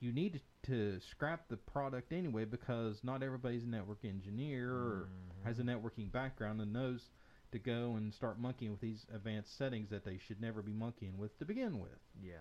[0.00, 5.48] you need to, scrap the product anyway because not everybody's a network engineer or mm-hmm.
[5.48, 7.10] has a networking background and knows
[7.50, 11.18] to go and start monkeying with these advanced settings that they should never be monkeying
[11.18, 11.98] with to begin with.
[12.22, 12.34] Yeah.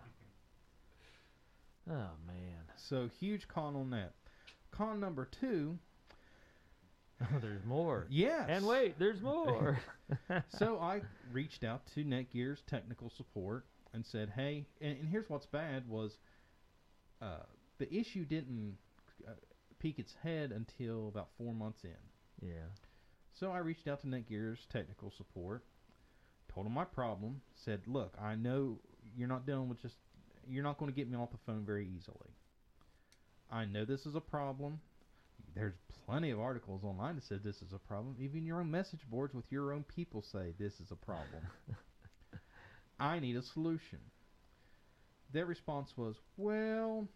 [1.90, 2.64] Oh man.
[2.76, 4.14] So huge con on that.
[4.72, 5.80] Con number two,
[7.42, 8.08] there's more.
[8.10, 8.46] yes.
[8.50, 9.80] And wait, there's more.
[10.58, 11.02] so I
[11.32, 16.18] reached out to Netgear's technical support and said, "Hey," and, and here's what's bad was
[17.22, 17.44] uh,
[17.78, 18.78] the issue didn't
[19.28, 19.32] uh,
[19.80, 22.48] peek its head until about four months in.
[22.48, 22.68] yeah.
[23.34, 25.64] So I reached out to Netgear's technical support,
[26.54, 28.80] told them my problem, said, "Look, I know
[29.16, 29.96] you're not dealing with just
[30.48, 32.34] you're not going to get me off the phone very easily.
[33.52, 34.80] I know this is a problem.
[35.60, 35.74] There's
[36.06, 38.16] plenty of articles online that said this is a problem.
[38.18, 41.44] Even your own message boards with your own people say this is a problem.
[43.00, 44.00] I need a solution."
[45.34, 47.10] Their response was, "Well,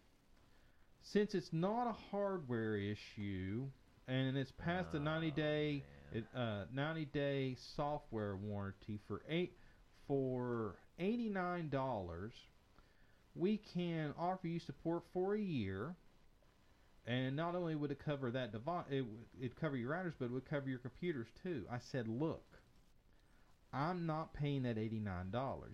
[1.02, 3.66] since it's not a hardware issue
[4.06, 5.82] and it's past the 90 Oh, day
[6.12, 9.56] it, uh, 90 day software warranty for eight
[10.06, 12.30] for $89
[13.34, 15.96] we can offer you support for a year.
[17.06, 20.26] And not only would it cover that device, it would it'd cover your routers, but
[20.26, 21.64] it would cover your computers too.
[21.70, 22.44] I said, look,
[23.72, 25.32] I'm not paying that $89.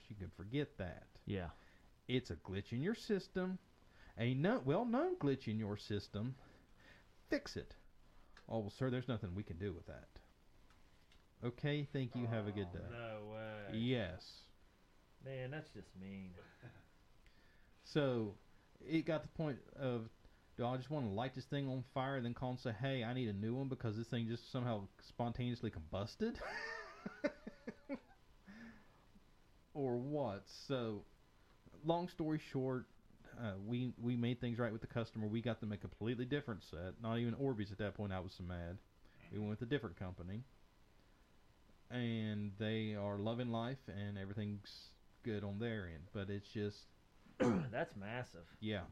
[0.08, 1.06] You can forget that.
[1.26, 1.50] Yeah.
[2.08, 3.58] It's a glitch in your system,
[4.18, 6.34] a no, well-known glitch in your system.
[7.28, 7.76] Fix it.
[8.48, 10.08] Oh, well, sir, there's nothing we can do with that.
[11.44, 12.26] Okay, thank you.
[12.26, 12.84] Have a good Oh, day.
[12.90, 13.78] No way.
[13.78, 14.24] Yes.
[15.24, 16.30] Man, that's just mean.
[17.84, 18.34] So
[18.80, 20.08] it got the point of,
[20.60, 22.72] do I just want to light this thing on fire and then call and say,
[22.78, 26.34] hey, I need a new one because this thing just somehow spontaneously combusted?
[29.74, 30.42] or what?
[30.68, 31.00] So,
[31.82, 32.84] long story short,
[33.42, 35.26] uh, we we made things right with the customer.
[35.26, 36.92] We got them a completely different set.
[37.02, 38.12] Not even Orbis at that point.
[38.12, 38.76] I was so mad.
[39.32, 40.42] We went with a different company,
[41.90, 44.90] and they are loving life, and everything's
[45.24, 46.02] good on their end.
[46.12, 46.76] But it's just
[47.72, 48.44] that's massive.
[48.60, 48.82] yeah.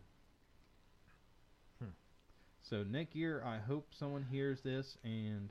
[2.68, 5.50] So year, I hope someone hears this, and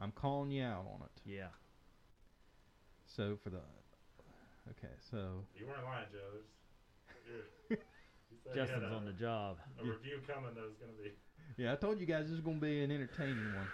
[0.00, 1.20] I'm calling you out on it.
[1.24, 1.46] Yeah.
[3.06, 3.60] So for the
[4.70, 6.18] okay, so You weren't lying, Joe.
[7.24, 7.78] There's, you're,
[8.30, 9.58] you said you had Justin's a, on the job.
[9.80, 11.12] a review coming that was going to be.
[11.56, 13.68] yeah, I told you guys this is going to be an entertaining one.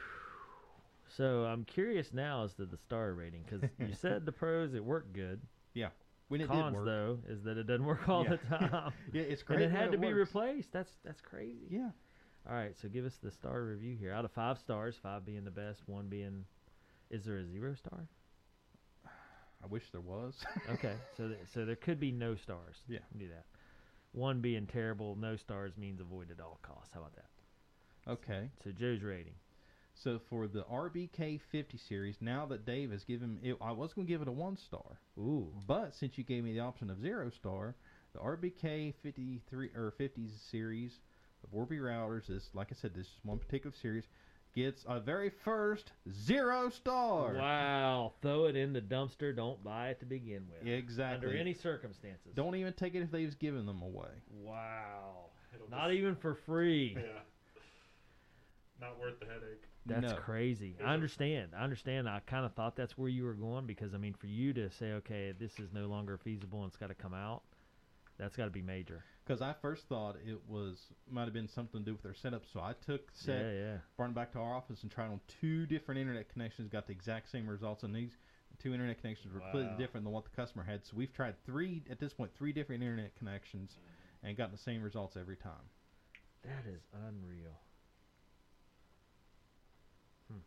[1.16, 4.84] So I'm curious now as to the star rating because you said the pros it
[4.84, 5.40] worked good.
[6.28, 8.36] When it Cons did work, though is that it doesn't work all Yeah.
[8.36, 10.28] the time, yeah, it's and it when had to be works.
[10.34, 10.72] replaced.
[10.72, 11.66] That's that's crazy.
[11.68, 11.90] Yeah,
[12.49, 14.12] All right, so give us the star review here.
[14.12, 16.45] Out of five stars, five being the best, one being.
[17.11, 18.07] Is there a zero star?
[19.62, 20.34] I wish there was.
[20.72, 22.74] Okay, so th- so there could be no stars.
[22.88, 22.99] Yeah.
[23.16, 23.45] do that.
[24.12, 26.90] One being terrible, no stars means avoid at all costs.
[26.93, 28.11] How about that?
[28.12, 29.34] okay, So Joe's rating.
[30.03, 34.07] so for the RBK 50 series, now that Dave has given it, I was going
[34.07, 34.99] to give it a one star.
[35.16, 37.76] Ooh, But since you gave me the option of zero star,
[38.12, 40.99] the RBK 53 or 50 series
[41.45, 44.05] of Orbi routers is, like I said, this is one particular series,
[44.55, 47.34] gets a very first zero star.
[47.34, 48.12] wow!
[48.22, 49.34] Throw it in the dumpster.
[49.34, 50.68] Don't buy it to begin with.
[50.68, 51.26] Exactly.
[51.28, 52.32] Under any circumstances.
[52.34, 54.09] Don't even take it if they've given them away.
[54.43, 55.26] Wow.
[55.55, 56.97] It'll Not just- even for free.
[57.03, 57.20] Yeah.
[58.80, 59.62] Not worth the headache.
[59.86, 60.18] That's No.
[60.18, 60.76] crazy.
[60.84, 61.53] I understand.
[61.57, 62.09] I understand.
[62.09, 64.70] I kind of thought that's where you were going because I mean, for you to
[64.70, 67.43] say, okay, this is no longer feasible and it's got to come out,
[68.22, 69.02] that's got to be major.
[69.24, 70.78] Because I first thought it was
[71.10, 73.76] might have been something to do with their setup, so I took Yeah, set, yeah.
[73.96, 76.92] brought it back to our office and tried on two different internet connections, got the
[76.92, 78.16] exact same results, and these
[78.58, 80.84] two internet connections were completely different than what the customer had.
[80.86, 83.76] So we've tried three at this point, three different internet connections,
[84.22, 85.66] and gotten the same results every time.
[86.42, 87.58] That is unreal.
[90.28, 90.42] Some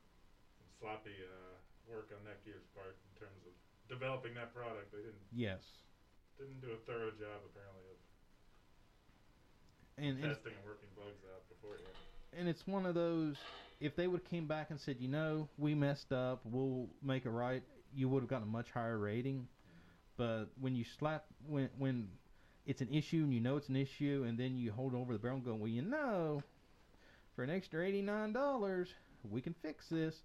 [0.79, 1.55] sloppy uh,
[1.91, 3.53] work on Netgear's part in terms of
[3.89, 4.91] developing that product.
[4.91, 5.63] They didn't Yes,
[6.37, 7.97] didn't do a thorough job apparently of
[9.97, 11.95] and and, testing and working bugs out beforehand.
[12.37, 13.35] and it's one of those.
[13.79, 17.25] If they would have came back and said, you know, we messed up, we'll make
[17.25, 17.61] it right,
[17.93, 19.47] you would have gotten a much higher rating.
[20.17, 22.07] But when you slap when when
[22.65, 25.19] it's an issue and you know it's an issue, and then you hold over the
[25.19, 26.41] barrel and go, well, you know,
[27.35, 28.89] for an extra eighty nine dollars,
[29.29, 30.15] we can fix this.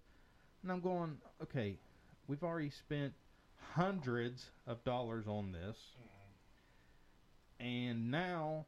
[0.63, 1.77] And I'm going, okay,
[2.29, 3.15] we've already spent
[3.75, 7.67] hundreds of dollars on this, mm-hmm.
[7.67, 8.67] and now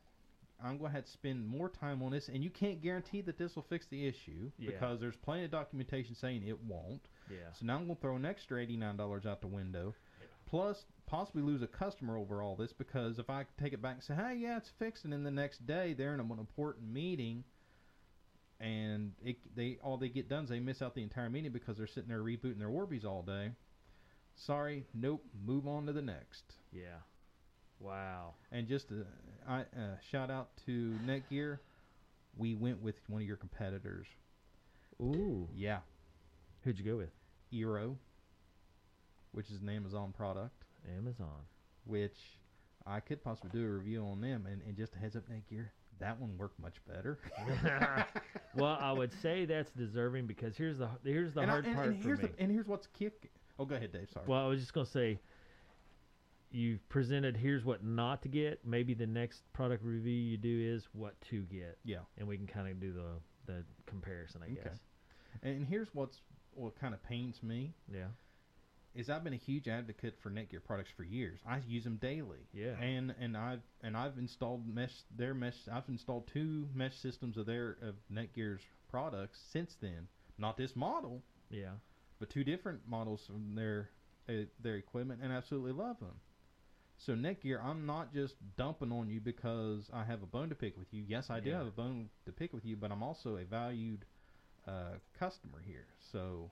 [0.63, 3.39] I'm going to have to spend more time on this, and you can't guarantee that
[3.39, 4.71] this will fix the issue Yeah.
[4.71, 7.03] because there's plenty of documentation saying it won't.
[7.31, 7.39] Yeah.
[7.59, 10.27] So now I'm going to throw an extra $89 out the window, Yeah.
[10.47, 14.03] plus possibly lose a customer over all this because if I take it back and
[14.03, 17.45] say, hey, yeah, it's fixed, and then the next day they're in an important meeting,
[18.61, 21.77] and it, they all they get done is they miss out the entire meeting because
[21.77, 23.51] they're sitting there rebooting their Orbis all day.
[24.35, 26.45] Sorry, nope, move on to the next.
[26.73, 26.99] Yeah.
[27.81, 28.35] Wow.
[28.51, 29.05] And just a
[29.49, 31.59] I, uh, shout out to Netgear.
[32.37, 34.07] We went with one of your competitors.
[35.01, 35.49] Ooh.
[35.55, 35.81] Yeah,
[36.63, 37.11] Who'd you go with?
[37.53, 37.97] Eero,
[39.33, 40.65] which is an Amazon product,
[40.97, 41.43] Amazon.
[41.85, 42.17] which
[42.87, 44.47] I could possibly do a review on them.
[44.51, 45.67] And, and just a heads up, Netgear,
[45.99, 47.19] that one worked much better.
[48.55, 51.75] well, I would say that's deserving because here's the here's the and, I- hard and-
[51.75, 52.15] part and for me.
[52.23, 53.31] the and here's what's kick.
[53.59, 54.09] Oh, go ahead, Dave.
[54.13, 54.27] Sorry.
[54.27, 55.19] Well, I was just gonna say,
[56.51, 58.61] you've presented here's what not to get.
[58.67, 61.99] Maybe the next product review you do is what to get, yeah.
[62.19, 64.61] and we can kind of do the the comparison, I Okay.
[64.65, 64.79] guess.
[65.43, 66.21] And here's what's
[66.55, 68.09] what kind of pains me Yeah.
[68.95, 71.41] is I've been a huge advocate for Netgear products for years.
[71.47, 72.47] I use them daily.
[72.53, 72.79] Yeah.
[72.81, 75.57] And and I've and I've installed mesh their mesh.
[75.71, 80.07] I've installed two mesh systems of their of Netgear's products since then.
[80.39, 81.73] Not this model, Yeah.
[82.23, 83.91] But two different models from their
[84.29, 86.21] uh, their equipment, and absolutely love them.
[86.97, 90.79] So Netgear, I'm not just dumping on you because I have a bone to pick
[90.79, 91.03] with you.
[91.05, 91.59] Yes, I do Yeah.
[91.59, 94.05] have a bone to pick with you, but I'm also a valued
[94.69, 95.87] uh, customer here.
[96.13, 96.49] So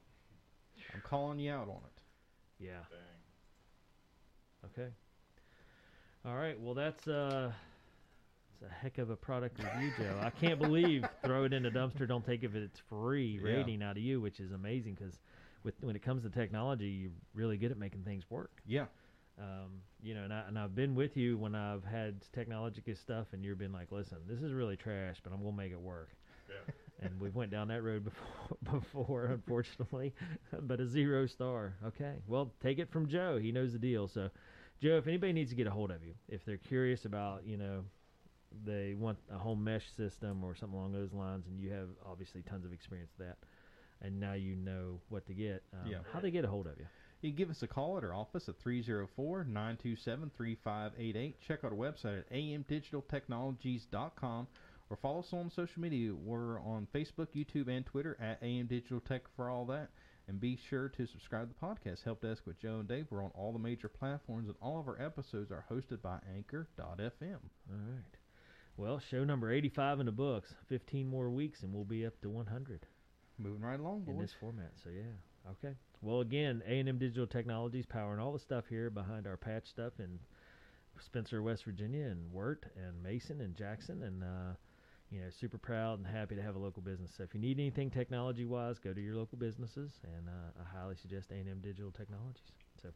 [0.93, 2.03] I'm calling you out on it.
[2.59, 2.83] Yeah.
[2.91, 4.73] Dang.
[4.73, 4.91] Okay.
[6.25, 6.61] All right.
[6.61, 7.53] Well, that's uh,
[8.61, 10.21] it's a heck of a product review, Joe.
[10.21, 13.55] I can't believe throw it in the dumpster, don't take it if it's free Yeah.
[13.55, 15.15] rating out of you, which is amazing because
[15.65, 18.61] with when it comes to technology, you're really good at making things work.
[18.67, 18.87] Yeah.
[19.39, 23.29] Um, you know, and, I, and I've been with you when I've had technology stuff,
[23.33, 26.11] and you've been like, "Listen, this is really trash, but I'm gonna make it work."
[26.49, 27.07] Yeah.
[27.07, 30.15] and we've went down that road before, before unfortunately,
[30.63, 31.75] but a zero star.
[31.87, 33.39] Okay, well, take it from Joe.
[33.39, 34.09] He knows the deal.
[34.09, 34.31] So,
[34.83, 37.57] Joe, if anybody needs to get a hold of you, if they're curious about, you
[37.57, 37.85] know,
[38.65, 42.43] they want a home mesh system or something along those lines, and you have obviously
[42.43, 43.39] tons of experience with that,
[44.03, 45.63] and now you know what to get.
[45.73, 45.99] Um, Yeah.
[46.13, 46.87] How they get a hold of you?
[47.23, 51.37] You can give us a call at our office at 304 927 3588.
[51.47, 54.47] Check out our website at amdigitaltechnologies.com
[54.89, 56.15] or follow us on social media.
[56.15, 59.91] We're on Facebook, YouTube, and Twitter at AM Digital Tech for all that.
[60.29, 63.07] And be sure to subscribe to the podcast, Help Desk with Joe and Dave.
[63.11, 66.89] We're on all the major platforms, and all of our episodes are hosted by Anchor.fm.
[66.89, 66.99] All
[67.69, 68.17] right.
[68.77, 70.55] Well, show number 85 in the books.
[70.69, 72.87] 15 more weeks, and we'll be up to 100
[73.43, 74.73] Moving right along, in this format.
[74.83, 75.75] So yeah, okay.
[76.03, 80.19] Well, again, A&M Digital Technologies powering all the stuff here behind our patch stuff in
[80.99, 84.55] Spencer, West Virginia, and Wirt, and Mason, and Jackson, and uh,
[85.11, 87.13] you know, super proud and happy to have a local business.
[87.17, 90.97] So if you need anything technology-wise, go to your local businesses, and uh, I highly
[90.97, 92.53] suggest A&M Digital Technologies.
[92.81, 92.91] So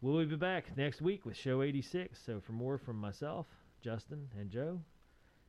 [0.00, 2.18] we'll be back next week with Show 86.
[2.24, 3.46] So for more from myself,
[3.82, 4.80] Justin, and Joe,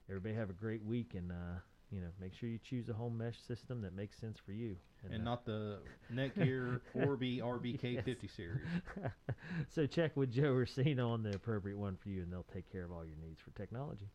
[0.10, 1.60] everybody have a great week, and uh,
[1.92, 4.76] you know, make sure you choose a home mesh system that makes sense for you,
[5.04, 5.80] and uh, not the
[6.14, 8.62] Netgear Orbi RBK fifty series.
[9.70, 12.72] so check with Joe or Cena on the appropriate one for you, and they'll take
[12.72, 14.10] care of all your needs for technology.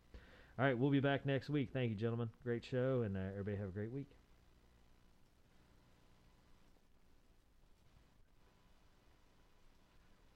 [0.58, 1.70] All right, we'll be back next week.
[1.72, 2.30] Thank you, gentlemen.
[2.42, 4.08] Great show, and uh, everybody have a great week.